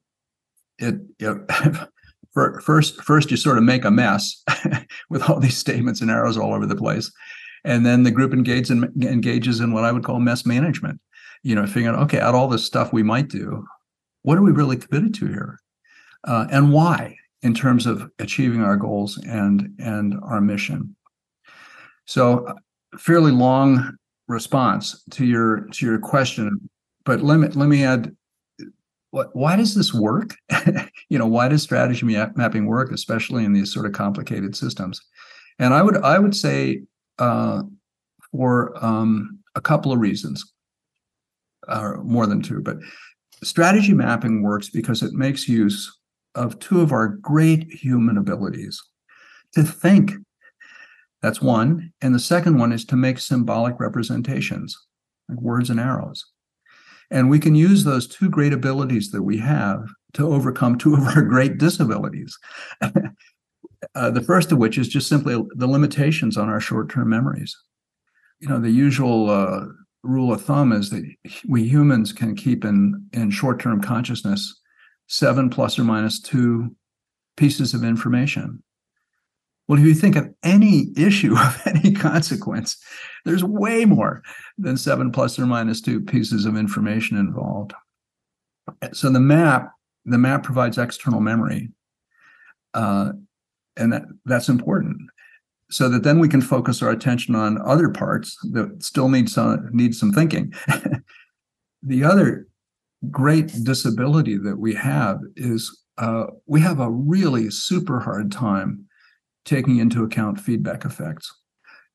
[0.80, 4.44] it, it first first you sort of make a mess
[5.10, 7.12] with all these statements and arrows all over the place.
[7.64, 11.00] And then the group engages in, engages in what i would call mess management.
[11.44, 13.66] You know figuring out okay out all this stuff we might do
[14.24, 15.60] what are we really committed to here?
[16.26, 20.96] Uh, and why in terms of achieving our goals and and our mission?
[22.06, 22.54] So uh,
[22.98, 23.96] fairly long
[24.28, 26.70] response to your to your question
[27.06, 28.14] but let me let me add
[29.12, 30.36] why does this work?
[31.10, 35.02] you know, why does strategy mapping work, especially in these sort of complicated systems?
[35.60, 36.84] And I would I would say
[37.20, 37.63] uh,
[38.32, 40.54] for um, a couple of reasons,
[41.67, 42.78] or more than two, but
[43.43, 45.98] strategy mapping works because it makes use
[46.36, 48.82] of two of our great human abilities
[49.54, 50.13] to think.
[51.22, 51.91] That's one.
[52.02, 54.78] And the second one is to make symbolic representations,
[55.28, 56.24] like words and arrows.
[57.10, 61.04] And we can use those two great abilities that we have to overcome two of
[61.04, 62.38] our great disabilities.
[62.82, 67.56] uh, the first of which is just simply the limitations on our short term memories.
[68.39, 69.65] You know, the usual uh,
[70.04, 71.04] rule of thumb is that
[71.48, 74.60] we humans can keep in, in short term consciousness
[75.08, 76.76] seven plus or minus two
[77.38, 78.62] pieces of information.
[79.67, 82.77] Well, if you think of any issue of any consequence,
[83.25, 84.23] there's way more
[84.58, 87.73] than seven plus or minus two pieces of information involved.
[88.93, 89.71] So the map,
[90.06, 91.69] the map provides external memory,
[92.73, 93.12] uh,
[93.75, 94.97] and that that's important.
[95.69, 99.69] So that then we can focus our attention on other parts that still need some
[99.71, 100.53] need some thinking.
[101.84, 102.47] the other
[103.12, 108.87] great disability that we have is uh, we have a really super hard time
[109.48, 111.34] taking into account feedback effects.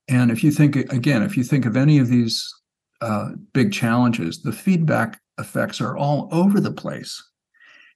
[0.09, 2.53] And if you think, again, if you think of any of these
[3.01, 7.23] uh, big challenges, the feedback effects are all over the place.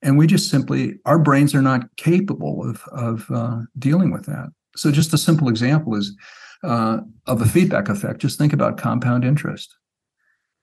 [0.02, 4.48] And we just simply, our brains are not capable of, of uh, dealing with that.
[4.76, 6.14] So, just a simple example is
[6.62, 8.20] uh, of a feedback effect.
[8.20, 9.74] Just think about compound interest.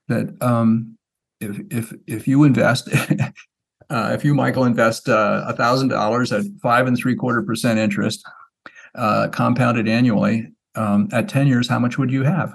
[0.08, 0.96] That um,
[1.40, 2.88] if if if you invest,
[3.90, 7.78] uh, if you Michael invest uh, a thousand dollars at five and three quarter percent
[7.78, 8.24] interest,
[8.94, 12.52] uh, compounded annually, um, at 10 years, how much would you have?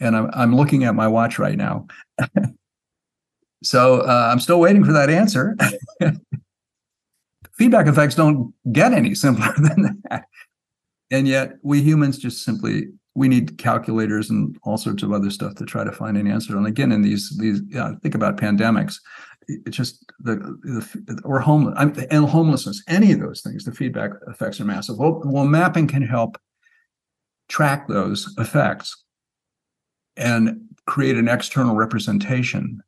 [0.00, 1.86] And I'm, I'm looking at my watch right now.
[3.62, 5.56] so uh, I'm still waiting for that answer.
[7.56, 10.24] Feedback effects don't get any simpler than that.
[11.10, 15.54] And yet we humans just simply we need calculators and all sorts of other stuff
[15.54, 16.56] to try to find an answer.
[16.56, 17.60] And again, in these these
[18.02, 18.96] think about pandemics,
[19.48, 21.74] it's just the, the or homeless
[22.10, 23.64] and homelessness, any of those things.
[23.64, 24.98] The feedback effects are massive.
[24.98, 26.38] Well, well, mapping can help
[27.48, 29.04] track those effects
[30.16, 32.82] and create an external representation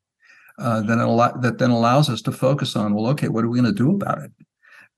[0.58, 3.74] uh, then that then allows us to focus on well okay what are we going
[3.74, 4.30] to do about it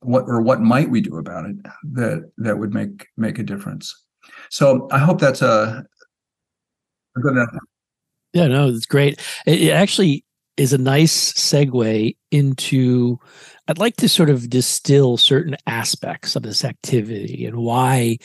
[0.01, 4.05] what or what might we do about it that that would make make a difference
[4.51, 5.85] so i hope that's a,
[7.17, 7.51] a good enough
[8.33, 10.25] yeah no it's great it, it actually
[10.59, 13.19] is a nice segue into
[13.69, 18.19] i'd like to sort of distill certain aspects of this activity and why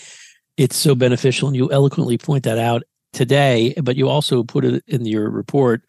[0.56, 1.48] it's so beneficial.
[1.48, 5.84] And you eloquently point that out today but you also put it in your report.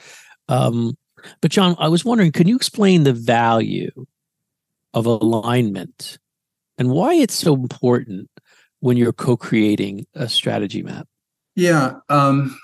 [0.49, 0.97] Um,
[1.41, 3.91] but john i was wondering can you explain the value
[4.93, 6.19] of alignment
[6.77, 8.29] and why it's so important
[8.81, 11.09] when you're co-creating a strategy map?
[11.57, 12.59] Yeah um,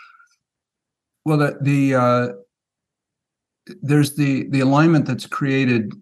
[1.24, 2.28] well the, the uh,
[3.82, 5.92] there's the the alignment that's created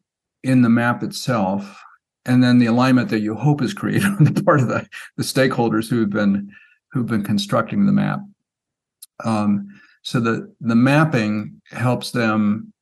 [0.42, 1.82] in the map itself
[2.28, 5.22] and then the alignment that you hope is created on the part of the, the
[5.22, 6.50] stakeholders who've been
[6.92, 8.20] who've been constructing the map.
[9.24, 9.68] Um,
[10.02, 12.72] so the the mapping helps them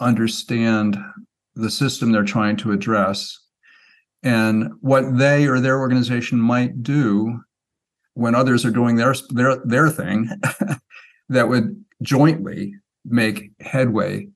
[0.00, 0.98] understand
[1.54, 3.38] the system they're trying to address
[4.24, 7.40] and what they or their organization might do
[8.14, 10.28] when others are doing their their their thing
[11.28, 14.26] that would jointly make headway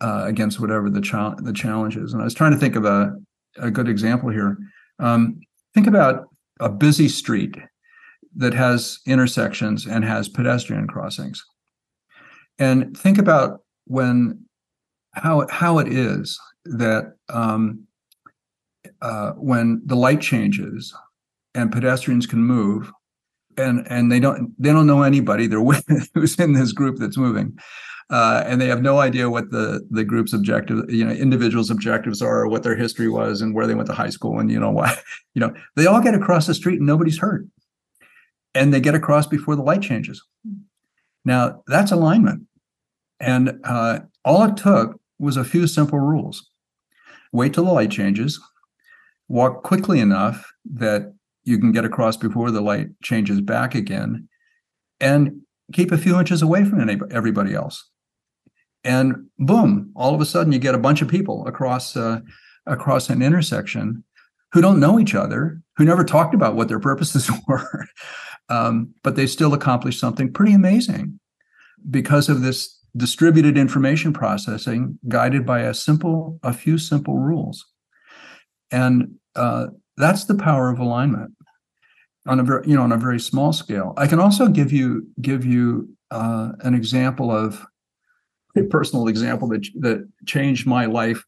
[0.00, 2.12] uh, against whatever the, cha- the challenge is.
[2.12, 3.16] And I was trying to think of a
[3.58, 4.58] a good example here.
[4.98, 5.40] Um,
[5.74, 6.28] think about
[6.60, 7.56] a busy street
[8.36, 11.42] that has intersections and has pedestrian crossings.
[12.58, 14.44] And think about when
[15.12, 17.86] how how it is that um,
[19.00, 20.94] uh, when the light changes
[21.54, 22.90] and pedestrians can move,
[23.56, 25.84] and and they don't they don't know anybody they're with
[26.14, 27.58] who's in this group that's moving
[28.08, 32.22] uh, and they have no idea what the the group's objective you know individuals objectives
[32.22, 34.60] are or what their history was and where they went to high school and you
[34.60, 34.96] know why
[35.34, 37.46] you know they all get across the street and nobody's hurt.
[38.54, 40.22] And they get across before the light changes.
[41.24, 42.44] Now that's alignment.
[43.20, 46.48] And uh, all it took was a few simple rules.
[47.32, 48.40] Wait till the light changes.
[49.28, 51.12] Walk quickly enough that
[51.44, 54.28] you can get across before the light changes back again.
[55.00, 55.42] And
[55.74, 57.90] keep a few inches away from everybody else
[58.86, 62.20] and boom all of a sudden you get a bunch of people across uh,
[62.66, 64.02] across an intersection
[64.52, 67.86] who don't know each other who never talked about what their purposes were
[68.48, 71.18] um, but they still accomplished something pretty amazing
[71.90, 77.66] because of this distributed information processing guided by a simple a few simple rules
[78.70, 79.66] and uh,
[79.96, 81.32] that's the power of alignment
[82.26, 83.94] on a very you know on a very small scale.
[83.96, 87.64] I can also give you give you uh, an example of
[88.56, 91.22] a personal example that that changed my life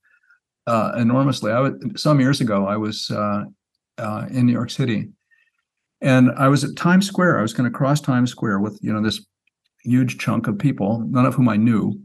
[0.66, 1.52] uh, enormously.
[1.52, 2.66] I was some years ago.
[2.66, 3.44] I was uh,
[3.98, 5.08] uh in New York City,
[6.00, 7.38] and I was at Times Square.
[7.38, 9.24] I was going to cross Times Square with you know this
[9.84, 12.00] huge chunk of people, none of whom I knew,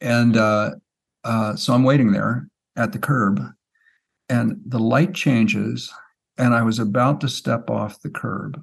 [0.00, 0.72] and uh,
[1.24, 3.40] uh, so I'm waiting there at the curb,
[4.28, 5.92] and the light changes
[6.40, 8.62] and I was about to step off the curb.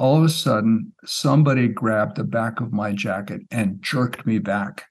[0.00, 4.86] All of a sudden, somebody grabbed the back of my jacket and jerked me back.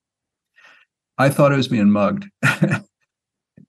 [1.18, 2.28] I thought I was being mugged.
[2.62, 2.80] you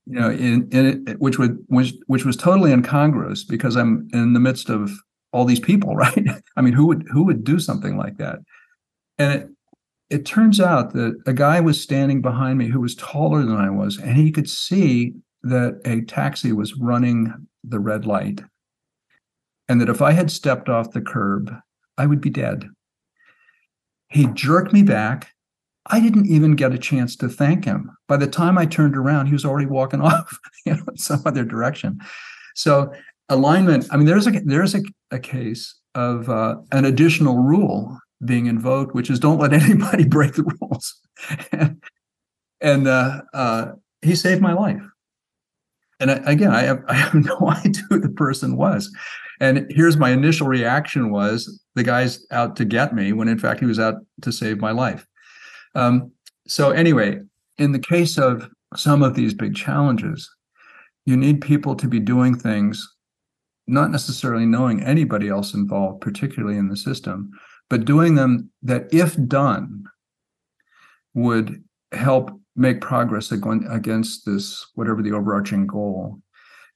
[0.06, 4.40] know, in, in it, which would which which was totally incongruous because I'm in the
[4.40, 4.90] midst of
[5.32, 6.28] all these people, right?
[6.56, 8.40] I mean, who would who would do something like that?
[9.18, 9.48] And it
[10.10, 13.70] it turns out that a guy was standing behind me who was taller than I
[13.70, 17.32] was, and he could see that a taxi was running
[17.64, 18.42] the red light,
[19.70, 21.54] and that if I had stepped off the curb,
[21.96, 22.68] I would be dead.
[24.08, 25.30] He jerked me back.
[25.86, 27.88] I didn't even get a chance to thank him.
[28.08, 31.44] By the time I turned around, he was already walking off, you know, some other
[31.44, 32.00] direction.
[32.56, 32.92] So
[33.28, 33.86] alignment.
[33.92, 38.92] I mean, there's a there's a, a case of uh, an additional rule being invoked,
[38.92, 41.00] which is don't let anybody break the rules.
[41.52, 41.80] and,
[42.60, 43.66] and uh, uh,
[44.02, 44.82] he saved my life
[46.00, 48.92] and I, again, I have I have no idea who the person was.
[49.40, 53.60] And here's my initial reaction was the guy's out to get me when in fact
[53.60, 55.06] he was out to save my life.
[55.74, 56.12] Um,
[56.46, 57.20] so anyway,
[57.58, 60.28] in the case of some of these big challenges,
[61.06, 62.86] you need people to be doing things,
[63.66, 67.30] not necessarily knowing anybody else involved, particularly in the system,
[67.68, 69.84] but doing them that, if done,
[71.14, 71.62] would
[71.92, 76.20] help make progress against this whatever the overarching goal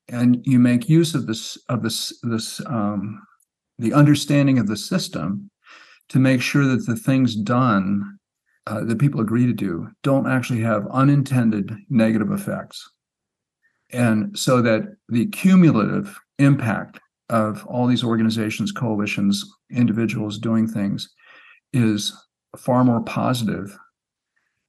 [0.09, 3.23] and you make use of this of this this um,
[3.79, 5.51] the understanding of the system
[6.11, 8.19] to make sure that the things done
[8.67, 12.89] uh, that people agree to do don't actually have unintended negative effects
[13.93, 17.01] and so that the cumulative impact
[17.31, 21.09] of all these organizations coalitions individuals doing things
[21.73, 22.13] is
[22.57, 23.77] far more positive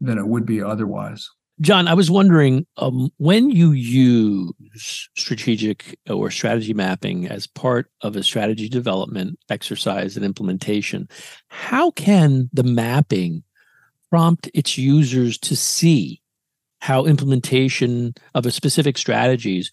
[0.02, 1.30] than it would be otherwise.
[1.62, 8.16] John, I was wondering um, when you use strategic or strategy mapping as part of
[8.16, 11.08] a strategy development exercise and implementation,
[11.48, 13.44] how can the mapping
[14.10, 16.22] prompt its users to see
[16.80, 19.72] how implementation of a specific strategies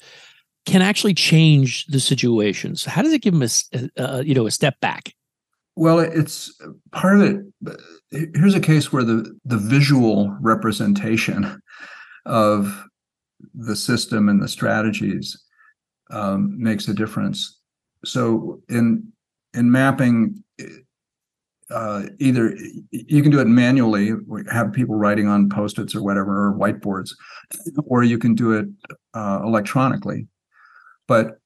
[0.67, 2.77] can actually change the situation?
[2.77, 5.15] So, How does it give them a, a you know a step back?
[5.75, 6.53] Well, it's
[6.91, 7.81] part of it.
[8.35, 11.62] Here's a case where the the visual representation
[12.25, 12.85] of
[13.55, 15.43] the system and the strategies
[16.11, 17.59] um, makes a difference.
[18.05, 19.13] So in
[19.55, 20.43] in mapping,
[21.71, 22.57] uh, either
[22.91, 24.13] you can do it manually,
[24.51, 27.11] have people writing on post-its or whatever, or whiteboards,
[27.85, 28.67] or you can do it
[29.15, 30.27] uh, electronically.
[31.07, 31.39] But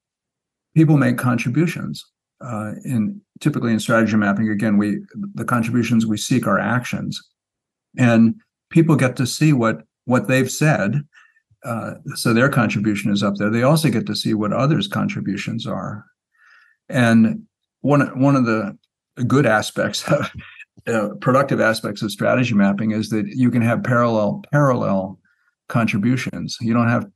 [0.75, 2.05] people make contributions
[2.41, 4.99] uh, in typically in strategy mapping again we
[5.33, 7.21] the contributions we seek are actions
[7.97, 8.35] and
[8.69, 11.03] people get to see what what they've said
[11.63, 13.49] uh, so their contribution is up there.
[13.49, 16.05] They also get to see what others contributions are.
[16.87, 17.43] And
[17.81, 18.77] one one of the
[19.25, 20.09] good aspects
[20.87, 25.19] uh, productive aspects of strategy mapping is that you can have parallel parallel
[25.67, 26.57] contributions.
[26.61, 27.07] You don't have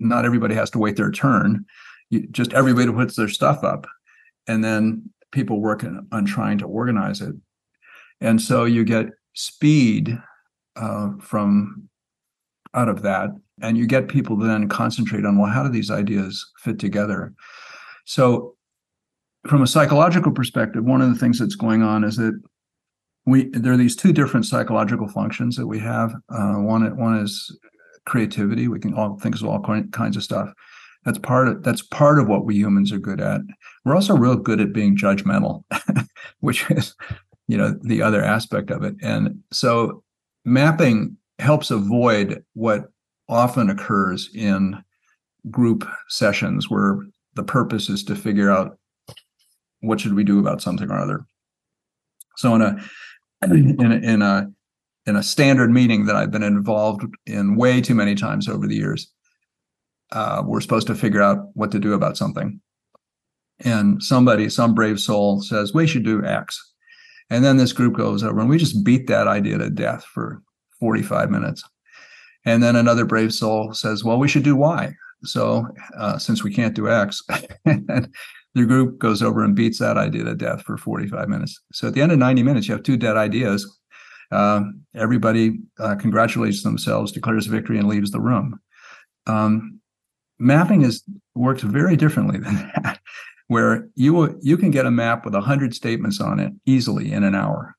[0.00, 1.64] not everybody has to wait their turn.
[2.10, 3.86] You, just everybody puts their stuff up
[4.46, 7.34] and then people working on trying to organize it.
[8.20, 10.18] And so you get speed
[10.76, 11.88] uh, from
[12.74, 15.90] out of that, and you get people to then concentrate on well, how do these
[15.90, 17.32] ideas fit together?
[18.04, 18.56] So
[19.46, 22.40] from a psychological perspective, one of the things that's going on is that
[23.26, 26.12] we there are these two different psychological functions that we have.
[26.28, 27.56] Uh, one one is
[28.04, 28.68] creativity.
[28.68, 30.52] We can all think of all kinds of stuff.
[31.04, 33.40] That's part of that's part of what we humans are good at.
[33.84, 35.64] We're also real good at being judgmental,
[36.40, 36.94] which is
[37.48, 38.94] you know the other aspect of it.
[39.02, 40.02] And so
[40.44, 42.84] mapping helps avoid what
[43.28, 44.82] often occurs in
[45.50, 47.00] group sessions where
[47.34, 48.78] the purpose is to figure out
[49.80, 51.24] what should we do about something or other.
[52.36, 52.76] So in a
[53.42, 54.50] in a, in a
[55.06, 58.76] in a standard meeting that I've been involved in way too many times over the
[58.76, 59.10] years,
[60.12, 62.60] uh, we're supposed to figure out what to do about something.
[63.64, 66.72] And somebody, some brave soul says, we should do X.
[67.30, 70.42] And then this group goes over and we just beat that idea to death for
[70.82, 71.62] 45 minutes.
[72.44, 74.92] And then another brave soul says, well, we should do Y.
[75.22, 75.64] So
[75.96, 77.22] uh, since we can't do X,
[77.64, 78.10] the
[78.54, 81.60] group goes over and beats that idea to death for 45 minutes.
[81.72, 83.78] So at the end of 90 minutes, you have two dead ideas.
[84.32, 84.62] Uh,
[84.96, 88.58] everybody uh, congratulates themselves, declares victory, and leaves the room.
[89.28, 89.78] Um,
[90.40, 91.04] mapping is
[91.36, 92.98] works very differently than that,
[93.46, 97.36] where you you can get a map with 100 statements on it easily in an
[97.36, 97.76] hour,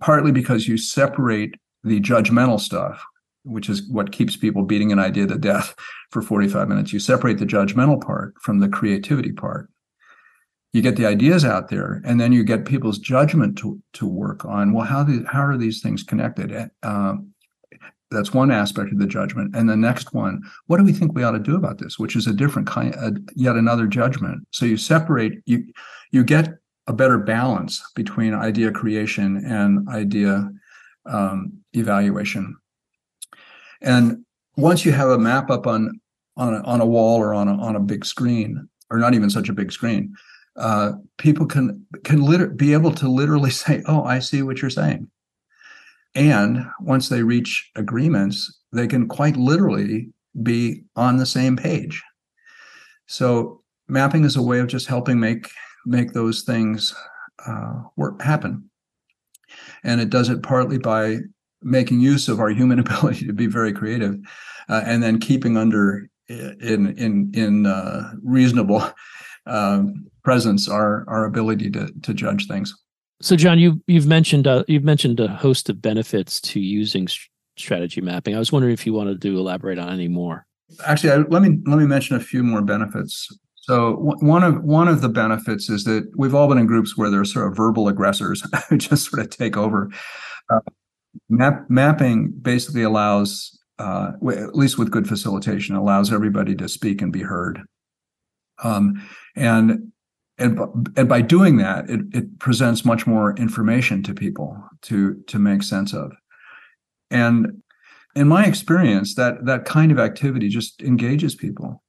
[0.00, 3.04] partly because you separate the judgmental stuff,
[3.44, 5.74] which is what keeps people beating an idea to death
[6.10, 6.92] for 45 minutes.
[6.92, 9.68] You separate the judgmental part from the creativity part.
[10.72, 14.44] You get the ideas out there and then you get people's judgment to to work
[14.44, 16.70] on well how how are these things connected?
[16.82, 17.32] Um,
[18.10, 19.56] that's one aspect of the judgment.
[19.56, 21.98] And the next one what do we think we ought to do about this?
[21.98, 24.46] Which is a different kind uh, yet another judgment.
[24.50, 25.64] So you separate you
[26.10, 30.50] you get a better balance between idea creation and idea
[31.06, 32.56] um, evaluation.
[33.80, 34.24] And
[34.56, 36.00] once you have a map up on
[36.36, 39.28] on a, on a wall or on a, on a big screen or not even
[39.28, 40.14] such a big screen
[40.58, 44.70] uh, people can can liter- be able to literally say, "Oh, I see what you're
[44.70, 45.08] saying,"
[46.14, 50.10] and once they reach agreements, they can quite literally
[50.42, 52.02] be on the same page.
[53.06, 55.48] So mapping is a way of just helping make
[55.86, 56.94] make those things
[57.46, 58.68] uh, work happen,
[59.84, 61.18] and it does it partly by
[61.62, 64.16] making use of our human ability to be very creative,
[64.68, 68.82] uh, and then keeping under in in in uh, reasonable
[69.46, 72.74] um, presence our our ability to to judge things.
[73.20, 77.08] So, John, you you've mentioned uh, you've mentioned a host of benefits to using
[77.56, 78.34] strategy mapping.
[78.34, 80.46] I was wondering if you wanted to elaborate on any more.
[80.86, 83.28] Actually, I, let me let me mention a few more benefits.
[83.68, 87.10] So one of one of the benefits is that we've all been in groups where
[87.10, 89.90] there's sort of verbal aggressors who just sort of take over.
[90.48, 90.60] Uh,
[91.28, 97.12] map, mapping basically allows, uh, at least with good facilitation, allows everybody to speak and
[97.12, 97.60] be heard.
[98.64, 99.06] Um,
[99.36, 99.92] and
[100.38, 100.58] and,
[100.96, 105.62] and by doing that, it, it presents much more information to people to to make
[105.62, 106.12] sense of.
[107.10, 107.62] And
[108.16, 111.82] in my experience, that that kind of activity just engages people.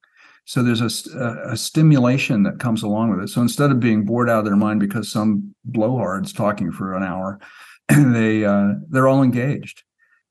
[0.50, 3.28] So there's a, a, a, stimulation that comes along with it.
[3.28, 7.04] So instead of being bored out of their mind because some blowhard's talking for an
[7.04, 7.38] hour,
[7.88, 9.84] they uh, they're all engaged,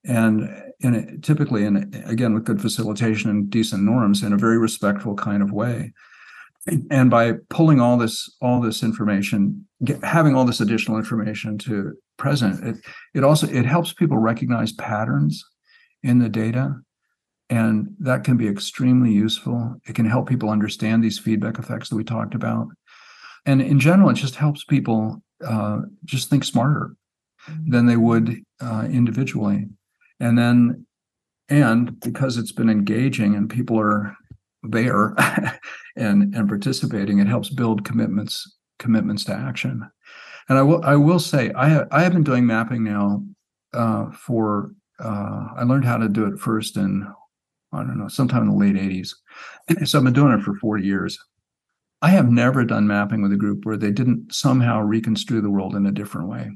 [0.03, 0.41] and
[0.82, 5.15] in a, typically, and again with good facilitation and decent norms, in a very respectful
[5.15, 5.93] kind of way.
[6.91, 11.93] And by pulling all this all this information get, having all this additional information to
[12.17, 12.76] present it
[13.13, 15.45] it also it helps people recognize patterns
[16.03, 16.76] in the data
[17.50, 19.76] and that can be extremely useful.
[19.88, 22.68] It can help people understand these feedback effects that we talked about.
[23.45, 26.95] And in general it just helps people uh, just think smarter
[27.68, 29.68] than they would uh, individually.
[30.20, 30.86] And then
[31.47, 34.16] and because it's been engaging and people are
[34.62, 35.16] there
[35.95, 39.89] and and participating it helps build commitments commitments to action.
[40.50, 43.24] And i will i will say i have i have been doing mapping now
[43.74, 47.08] uh, for uh, i learned how to do it first in
[47.74, 49.13] i don't know sometime in the late 80s
[49.88, 51.20] so i've been doing it for 40 years.
[52.01, 55.76] I have never done mapping with a group where they didn't somehow reconstrue the world
[55.76, 56.49] in a different way.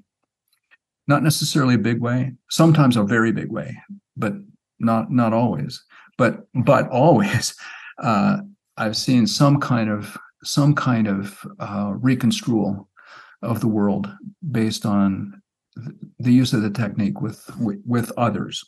[1.06, 3.78] Not necessarily a big way sometimes a very big way
[4.16, 4.36] but
[4.80, 5.84] not not always.
[6.18, 7.56] But but always
[8.00, 8.38] uh,
[8.78, 12.90] I've seen some kind of some kind of uh, reconstrual
[13.42, 14.12] of the world
[14.52, 15.42] based on
[16.20, 18.64] the use of the technique with with others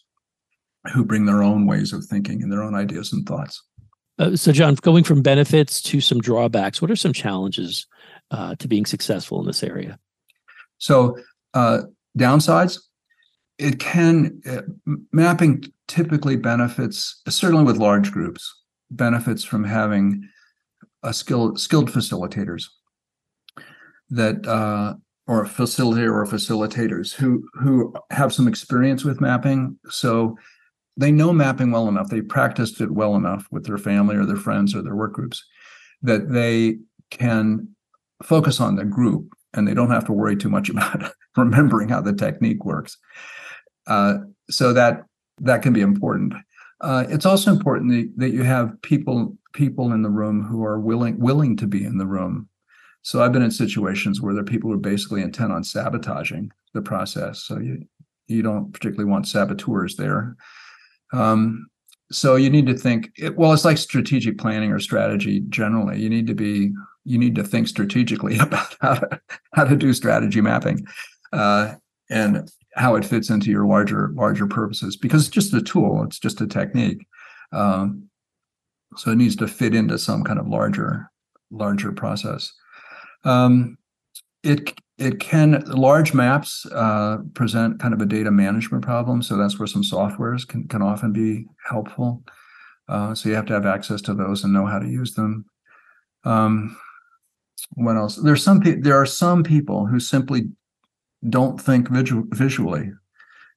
[0.93, 3.63] who bring their own ways of thinking and their own ideas and thoughts.
[4.17, 7.85] Uh, so, John, going from benefits to some drawbacks, what are some challenges
[8.31, 9.99] uh, to being successful in this area?
[10.77, 11.17] So,
[11.53, 11.81] uh,
[12.17, 12.79] downsides.
[13.57, 14.61] It can uh,
[15.13, 18.53] mapping typically benefits certainly with large groups
[18.91, 20.27] benefits from having
[21.03, 22.65] a skilled skilled facilitators.
[24.09, 24.95] that uh,
[25.27, 29.77] or a facilitator or facilitators who who have some experience with mapping.
[29.89, 30.37] So
[30.97, 32.09] they know mapping well enough.
[32.09, 35.43] They practiced it well enough with their family or their friends or their work groups
[36.01, 36.77] that they
[37.09, 37.67] can
[38.23, 42.01] focus on the group and they don't have to worry too much about remembering how
[42.01, 42.97] the technique works.
[43.87, 44.17] Uh,
[44.49, 45.03] so that
[45.39, 46.33] that can be important.
[46.81, 50.79] Uh, it's also important that, that you have people people in the room who are
[50.79, 52.49] willing willing to be in the room
[53.05, 56.51] so I've been in situations where there are people who are basically intent on sabotaging
[56.73, 57.43] the process.
[57.43, 57.85] So you
[58.27, 60.35] you don't particularly want saboteurs there.
[61.13, 61.67] Um,
[62.11, 63.11] so you need to think.
[63.35, 65.99] Well, it's like strategic planning or strategy generally.
[65.99, 66.71] You need to be
[67.03, 69.21] you need to think strategically about how to
[69.53, 70.85] how to do strategy mapping,
[71.33, 71.75] uh,
[72.09, 74.95] and how it fits into your larger larger purposes.
[74.95, 76.03] Because it's just a tool.
[76.03, 77.07] It's just a technique.
[77.51, 78.09] Um,
[78.97, 81.11] so it needs to fit into some kind of larger
[81.51, 82.53] larger process.
[83.23, 83.77] Um,
[84.45, 89.59] it it can large maps uh, present kind of a data management problem, so that's
[89.59, 92.23] where some softwares can can often be helpful.
[92.87, 95.45] Uh, so you have to have access to those and know how to use them.
[96.23, 96.77] Um,
[97.71, 98.15] what else?
[98.15, 100.49] There's some pe- there are some people who simply
[101.27, 102.91] don't think visual, visually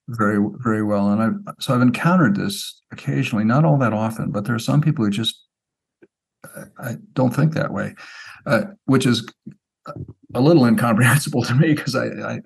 [0.08, 4.44] very very well, and I've so I've encountered this occasionally, not all that often, but
[4.44, 5.44] there are some people who just
[6.82, 7.94] I don't think that way,
[8.46, 9.26] uh, which is
[10.34, 12.40] a little incomprehensible to me because I, I,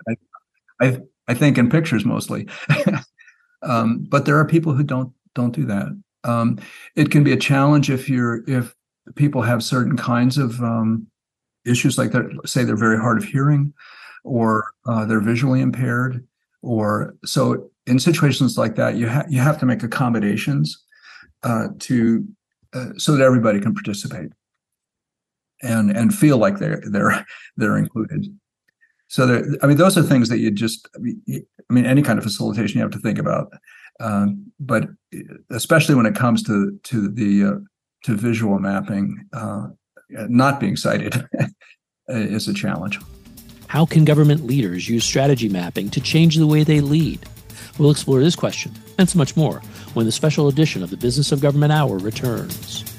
[0.80, 2.48] I I think in pictures mostly.
[3.62, 5.86] um, but there are people who don't don't do that.
[6.24, 6.58] Um,
[6.96, 8.74] it can be a challenge if you're if
[9.14, 11.06] people have certain kinds of um,
[11.64, 12.12] issues like.
[12.44, 13.72] Say they're very hard of hearing,
[14.24, 16.26] or uh, they're visually impaired,
[16.62, 20.82] or so in situations like that, you have you have to make accommodations
[21.42, 22.26] uh, to
[22.74, 24.32] uh, so that everybody can participate
[25.62, 27.24] and and feel like they're they're
[27.56, 28.26] they're included.
[29.08, 32.24] So there, I mean, those are things that you just, I mean, any kind of
[32.24, 33.52] facilitation you have to think about,
[34.00, 34.88] um, but
[35.50, 37.58] especially when it comes to to the uh,
[38.04, 39.66] to visual mapping, uh,
[40.10, 41.28] not being sighted
[42.08, 42.98] is a challenge.
[43.66, 47.20] How can government leaders use strategy mapping to change the way they lead?
[47.78, 49.60] We'll explore this question and so much more
[49.94, 52.91] when the special edition of the Business of Government Hour returns.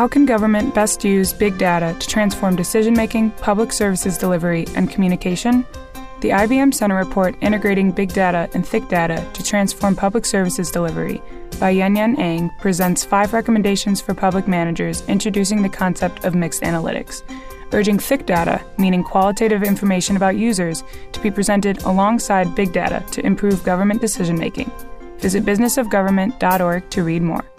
[0.00, 4.88] How can government best use big data to transform decision making, public services delivery, and
[4.88, 5.66] communication?
[6.22, 11.20] The IBM Center report Integrating Big Data and Thick Data to Transform Public Services Delivery
[11.58, 16.62] by Yuen Yuen Ang presents five recommendations for public managers introducing the concept of mixed
[16.62, 17.22] analytics,
[17.74, 20.82] urging thick data, meaning qualitative information about users,
[21.12, 24.72] to be presented alongside big data to improve government decision making.
[25.18, 27.49] Visit businessofgovernment.org to read more.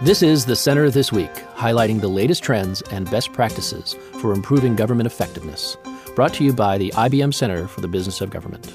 [0.00, 4.76] This is the Center This Week, highlighting the latest trends and best practices for improving
[4.76, 5.76] government effectiveness.
[6.14, 8.72] Brought to you by the IBM Center for the Business of Government.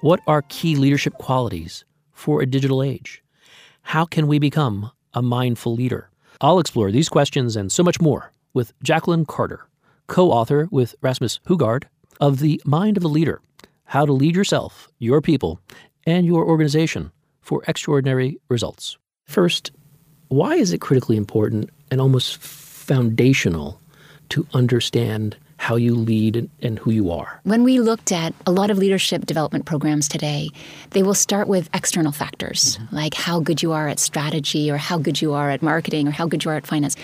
[0.00, 3.22] What are key leadership qualities for a digital age?
[3.82, 6.10] How can we become a mindful leader?
[6.40, 9.64] I'll explore these questions and so much more with Jacqueline Carter,
[10.08, 11.86] co author with Rasmus Hougaard
[12.20, 13.40] of The Mind of the Leader
[13.84, 15.60] How to Lead Yourself, Your People,
[16.04, 18.98] and Your Organization for Extraordinary Results.
[19.24, 19.70] First,
[20.28, 23.80] why is it critically important and almost foundational
[24.30, 27.40] to understand how you lead and who you are?
[27.42, 30.50] When we looked at a lot of leadership development programs today,
[30.90, 32.94] they will start with external factors, mm-hmm.
[32.94, 36.12] like how good you are at strategy or how good you are at marketing or
[36.12, 36.94] how good you are at finance.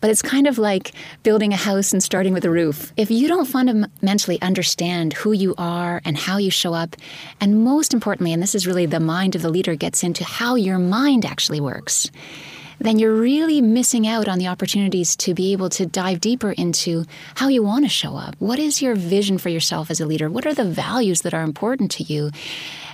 [0.00, 2.92] But it's kind of like building a house and starting with a roof.
[2.96, 6.96] If you don't fundamentally understand who you are and how you show up,
[7.40, 10.56] and most importantly, and this is really the mind of the leader gets into how
[10.56, 12.10] your mind actually works
[12.84, 17.04] then you're really missing out on the opportunities to be able to dive deeper into
[17.34, 18.36] how you want to show up.
[18.38, 20.30] What is your vision for yourself as a leader?
[20.30, 22.30] What are the values that are important to you?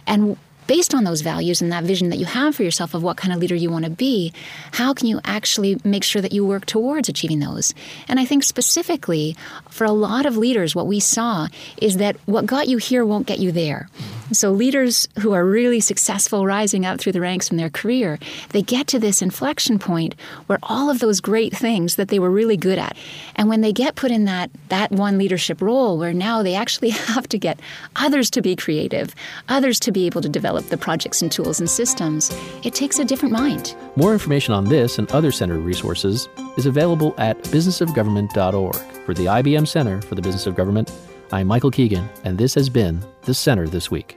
[0.07, 0.37] And
[0.71, 3.35] based on those values and that vision that you have for yourself of what kind
[3.35, 4.33] of leader you want to be,
[4.71, 7.75] how can you actually make sure that you work towards achieving those?
[8.07, 9.35] And I think specifically
[9.69, 11.49] for a lot of leaders, what we saw
[11.79, 13.89] is that what got you here won't get you there.
[14.33, 18.63] So leaders who are really successful rising up through the ranks in their career, they
[18.63, 20.15] get to this inflection point
[20.47, 22.97] where all of those great things that they were really good at,
[23.35, 26.91] and when they get put in that that one leadership role where now they actually
[27.11, 27.59] have to get
[27.97, 29.17] others to be creative,
[29.49, 32.31] others to be able to develop develop the projects and tools and systems,
[32.63, 33.75] it takes a different mind.
[33.97, 38.77] More information on this and other Center resources is available at businessofgovernment.org.
[39.07, 40.93] For the IBM Center for the Business of Government,
[41.33, 44.17] I'm Michael Keegan, and this has been The Center This Week.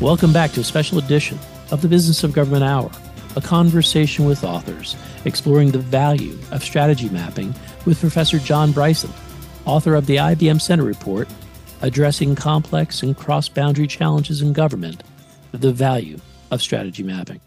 [0.00, 1.38] Welcome back to a special edition
[1.70, 2.90] of the Business of Government Hour,
[3.36, 7.54] a conversation with authors exploring the value of strategy mapping
[7.86, 9.12] with Professor John Bryson,
[9.64, 11.28] author of the IBM Center Report,
[11.82, 15.02] Addressing Complex and Cross Boundary Challenges in Government,
[15.52, 16.18] the Value
[16.50, 17.40] of Strategy Mapping.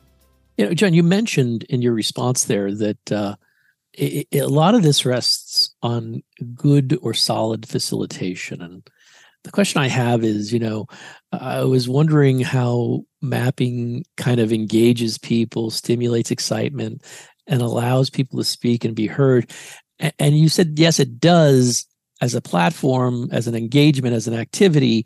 [0.57, 3.35] You know, John, you mentioned in your response there that uh,
[3.93, 6.23] it, it, a lot of this rests on
[6.55, 8.61] good or solid facilitation.
[8.61, 8.87] And
[9.43, 10.87] the question I have is, you know,
[11.31, 17.03] I was wondering how mapping kind of engages people, stimulates excitement,
[17.47, 19.51] and allows people to speak and be heard.
[20.19, 21.85] And you said, yes, it does
[22.21, 25.05] as a platform, as an engagement, as an activity,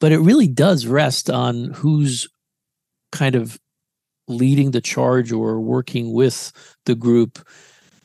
[0.00, 2.28] but it really does rest on who's
[3.10, 3.58] kind of
[4.28, 6.52] leading the charge or working with
[6.86, 7.38] the group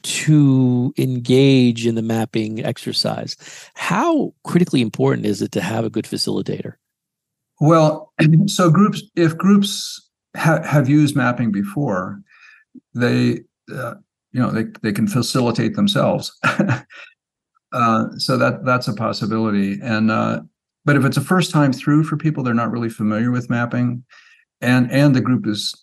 [0.03, 3.35] to engage in the mapping exercise.
[3.75, 6.73] How critically important is it to have a good facilitator?
[7.59, 8.13] Well,
[8.47, 12.21] so groups, if groups ha- have used mapping before,
[12.93, 13.41] they,
[13.73, 13.95] uh,
[14.31, 16.37] you know, they, they can facilitate themselves.
[16.43, 19.79] uh, so that that's a possibility.
[19.81, 20.41] And uh,
[20.85, 24.03] but if it's a first time through for people, they're not really familiar with mapping,
[24.61, 25.73] and and the group is,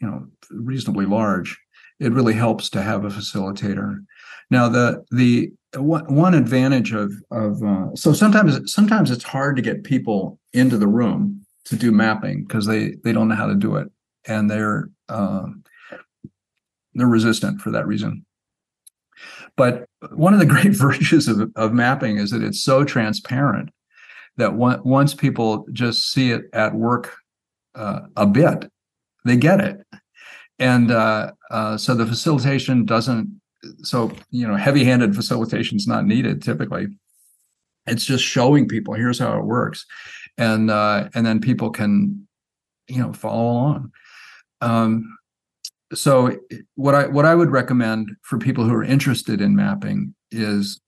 [0.00, 1.58] you know, reasonably large
[2.00, 4.04] it really helps to have a facilitator.
[4.50, 9.84] Now, the the one advantage of of uh, so sometimes sometimes it's hard to get
[9.84, 13.76] people into the room to do mapping because they they don't know how to do
[13.76, 13.88] it
[14.26, 15.46] and they're uh,
[17.00, 18.24] they're resistant for that reason.
[19.56, 23.70] But one of the great virtues of, of mapping is that it's so transparent
[24.36, 27.16] that one, once people just see it at work
[27.74, 28.70] uh, a bit,
[29.24, 29.86] they get it.
[30.58, 33.40] And uh, uh, so the facilitation doesn't
[33.82, 36.88] so you know heavy-handed facilitation is not needed typically.
[37.86, 39.86] It's just showing people here's how it works.
[40.38, 42.26] And uh, and then people can
[42.88, 43.92] you know follow along.
[44.60, 45.18] Um,
[45.92, 46.36] so
[46.74, 50.80] what i what i would recommend for people who are interested in mapping is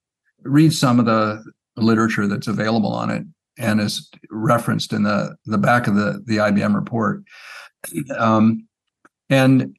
[0.45, 1.43] read some of the
[1.77, 3.25] literature that's available on it
[3.59, 7.23] and is referenced in the the back of the the IBM report.
[8.17, 8.69] Um,
[9.29, 9.77] and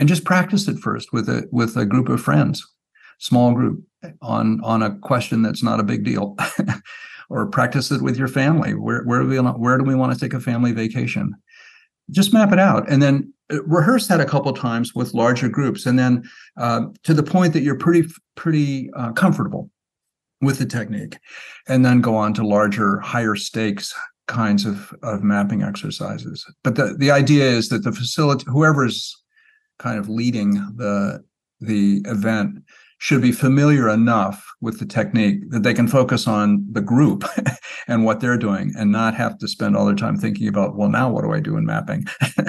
[0.00, 2.66] and just practice it first with a with a group of friends
[3.18, 3.80] small group
[4.22, 6.36] on on a question that's not a big deal.
[7.30, 8.74] Or practice it with your family.
[8.74, 11.32] Where where do we where do we want to take a family vacation?
[12.10, 13.32] Just map it out and then
[13.64, 16.22] rehearse that a couple times with larger groups and then
[16.58, 19.70] uh, to the point that you're pretty pretty uh, comfortable
[20.40, 21.18] with the technique
[21.68, 23.94] and then go on to larger higher stakes
[24.26, 26.46] kinds of, of mapping exercises.
[26.62, 29.14] But the, the idea is that the facility, whoever's
[29.78, 31.24] kind of leading the
[31.60, 32.62] the event
[32.98, 37.24] should be familiar enough with the technique that they can focus on the group
[37.88, 40.88] and what they're doing and not have to spend all their time thinking about well
[40.88, 42.04] now what do i do in mapping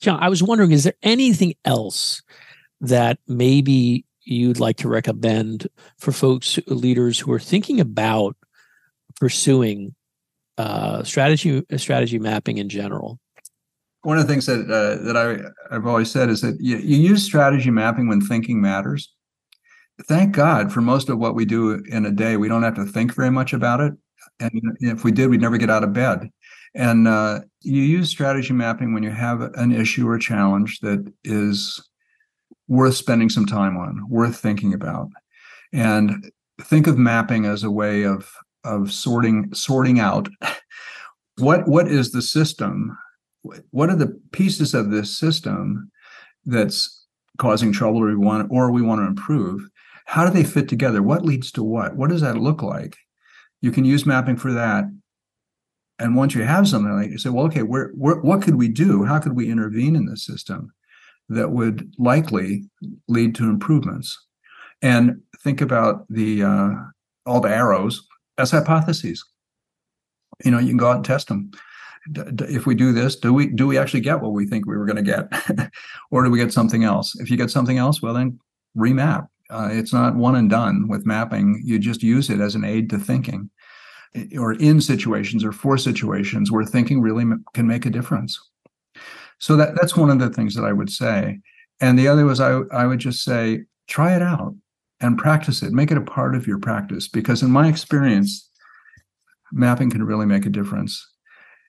[0.00, 2.22] john i was wondering is there anything else
[2.80, 5.66] that maybe you'd like to recommend
[5.98, 8.36] for folks leaders who are thinking about
[9.18, 9.94] pursuing
[10.58, 13.18] uh, strategy strategy mapping in general?
[14.02, 16.96] One of the things that uh, that I I've always said is that you, you
[16.96, 19.12] use strategy mapping when thinking matters.
[20.06, 22.84] Thank God for most of what we do in a day, we don't have to
[22.84, 23.92] think very much about it.
[24.38, 26.30] And if we did, we'd never get out of bed.
[26.74, 31.80] And uh, you use strategy mapping when you have an issue or challenge that is
[32.68, 35.08] worth spending some time on, worth thinking about.
[35.72, 36.30] And
[36.62, 38.30] think of mapping as a way of
[38.64, 40.28] of sorting sorting out
[41.38, 42.98] what what is the system
[43.70, 45.90] what are the pieces of this system
[46.44, 47.06] that's
[47.38, 49.68] causing trouble or we want or we want to improve?
[50.06, 51.02] How do they fit together?
[51.02, 51.96] What leads to what?
[51.96, 52.96] What does that look like?
[53.60, 54.84] You can use mapping for that
[55.98, 58.68] and once you have something like you say well okay where, where what could we
[58.68, 60.72] do how could we intervene in the system
[61.28, 62.64] that would likely
[63.08, 64.18] lead to improvements
[64.82, 66.70] and think about the uh,
[67.26, 68.06] all the arrows
[68.38, 69.24] as hypotheses.
[70.44, 71.50] You know, you can go out and test them.
[72.14, 74.86] If we do this, do we do we actually get what we think we were
[74.86, 75.70] going to get,
[76.10, 77.14] or do we get something else?
[77.20, 78.38] If you get something else, well then
[78.76, 79.28] remap.
[79.50, 81.60] Uh, it's not one and done with mapping.
[81.64, 83.50] You just use it as an aid to thinking,
[84.38, 88.38] or in situations or for situations where thinking really can make a difference.
[89.38, 91.40] So that that's one of the things that I would say.
[91.80, 94.54] And the other was I I would just say try it out
[95.00, 95.72] and practice it.
[95.72, 98.48] Make it a part of your practice because, in my experience,
[99.52, 101.06] mapping can really make a difference.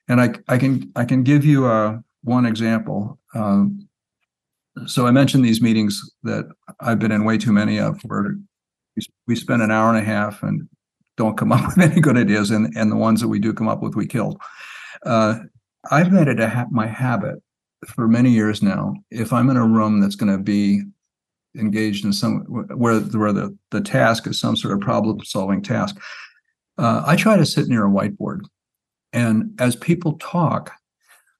[0.07, 3.19] And I, I can I can give you uh, one example.
[3.35, 3.87] Um,
[4.85, 6.45] so I mentioned these meetings that
[6.79, 8.35] I've been in way too many of, where
[9.27, 10.67] we spend an hour and a half and
[11.19, 13.67] don't come up with any good ideas, and and the ones that we do come
[13.67, 14.39] up with, we kill.
[15.05, 15.39] Uh,
[15.91, 17.43] I've made it a ha- my habit
[17.87, 18.95] for many years now.
[19.11, 20.81] If I'm in a room that's going to be
[21.55, 25.99] engaged in some where where the the task is some sort of problem solving task,
[26.79, 28.41] uh, I try to sit near a whiteboard,
[29.13, 30.71] and as people talk,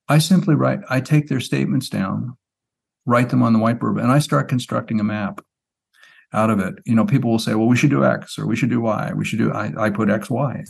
[0.10, 0.82] I simply write.
[0.90, 2.38] I take their statements down,
[3.06, 5.42] write them on the whiteboard, and I start constructing a map
[6.34, 6.76] out of it.
[6.86, 9.12] You know, people will say, well, we should do X or we should do Y.
[9.16, 10.64] We should do, I, I put X, Y,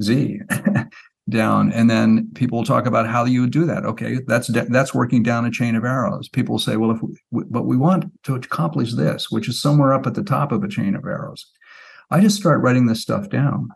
[0.00, 0.40] Z
[1.30, 1.72] down.
[1.72, 3.84] And then people will talk about how you would do that.
[3.84, 4.18] Okay.
[4.26, 6.28] That's, that's working down a chain of arrows.
[6.28, 6.98] People say, well, if
[7.30, 10.64] we, but we want to accomplish this, which is somewhere up at the top of
[10.64, 11.46] a chain of arrows.
[12.10, 13.68] I just start writing this stuff down.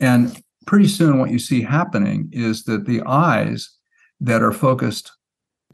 [0.00, 3.70] And pretty soon what you see happening is that the eyes
[4.20, 5.12] that are focused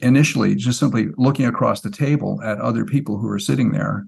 [0.01, 4.07] initially just simply looking across the table at other people who are sitting there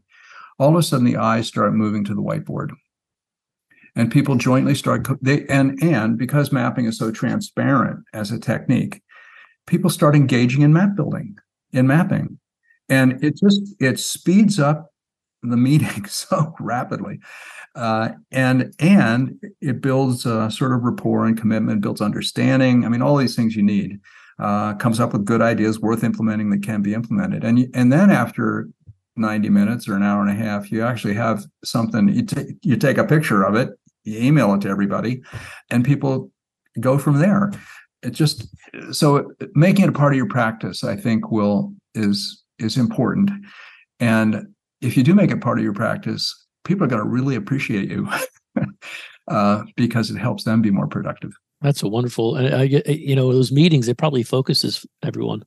[0.59, 2.70] all of a sudden the eyes start moving to the whiteboard.
[3.96, 9.00] And people jointly start they and and because mapping is so transparent as a technique
[9.66, 11.36] people start engaging in map building
[11.72, 12.38] in mapping.
[12.88, 14.90] And it just it speeds up
[15.42, 17.20] the meeting so rapidly.
[17.74, 22.84] Uh, and and it builds sort of rapport and commitment builds understanding.
[22.84, 24.00] I mean all these things you need
[24.38, 27.44] uh, comes up with good ideas worth implementing that can be implemented.
[27.44, 28.68] And and then after
[29.16, 32.76] 90 minutes or an hour and a half you actually have something you take you
[32.76, 33.70] take a picture of it
[34.04, 35.22] you email it to everybody
[35.70, 36.30] and people
[36.80, 37.52] go from there.
[38.02, 38.46] It just
[38.92, 43.30] so making it a part of your practice i think will is is important.
[44.00, 44.48] And
[44.80, 46.34] if you do make it part of your practice
[46.64, 48.08] people are going to really appreciate you
[49.28, 51.32] uh, because it helps them be more productive.
[51.60, 55.44] That's a wonderful and i get you know those meetings it probably focuses everyone.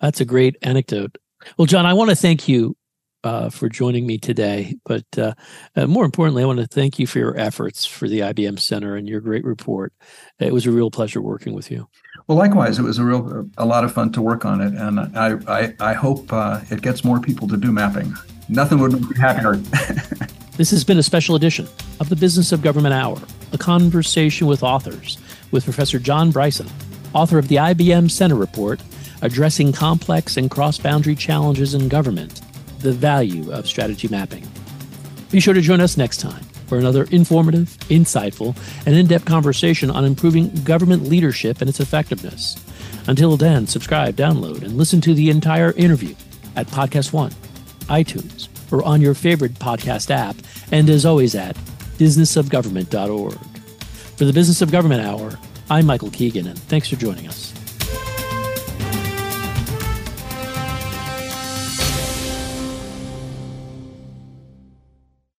[0.00, 1.16] That's a great anecdote.
[1.56, 2.76] Well john i want to thank you
[3.26, 4.76] uh, for joining me today.
[4.84, 5.34] But uh,
[5.74, 8.94] uh, more importantly, I want to thank you for your efforts for the IBM Center
[8.94, 9.92] and your great report.
[10.38, 11.88] It was a real pleasure working with you.
[12.28, 15.00] Well, likewise, it was a real a lot of fun to work on it, and
[15.00, 18.14] I I, I hope uh, it gets more people to do mapping.
[18.48, 19.56] Nothing would be happier.
[20.56, 21.66] this has been a special edition
[21.98, 23.20] of the Business of Government Hour,
[23.52, 25.18] a conversation with authors
[25.50, 26.68] with Professor John Bryson,
[27.12, 28.80] author of the IBM Center Report,
[29.22, 32.40] addressing complex and cross-boundary challenges in government
[32.80, 34.46] the value of strategy mapping.
[35.30, 38.56] Be sure to join us next time for another informative, insightful,
[38.86, 42.56] and in depth conversation on improving government leadership and its effectiveness.
[43.06, 46.14] Until then, subscribe, download, and listen to the entire interview
[46.56, 47.30] at Podcast One,
[47.82, 50.36] iTunes, or on your favorite podcast app,
[50.72, 51.56] and as always at
[51.98, 53.38] businessofgovernment.org.
[54.16, 55.38] For the Business of Government Hour,
[55.70, 57.55] I'm Michael Keegan, and thanks for joining us.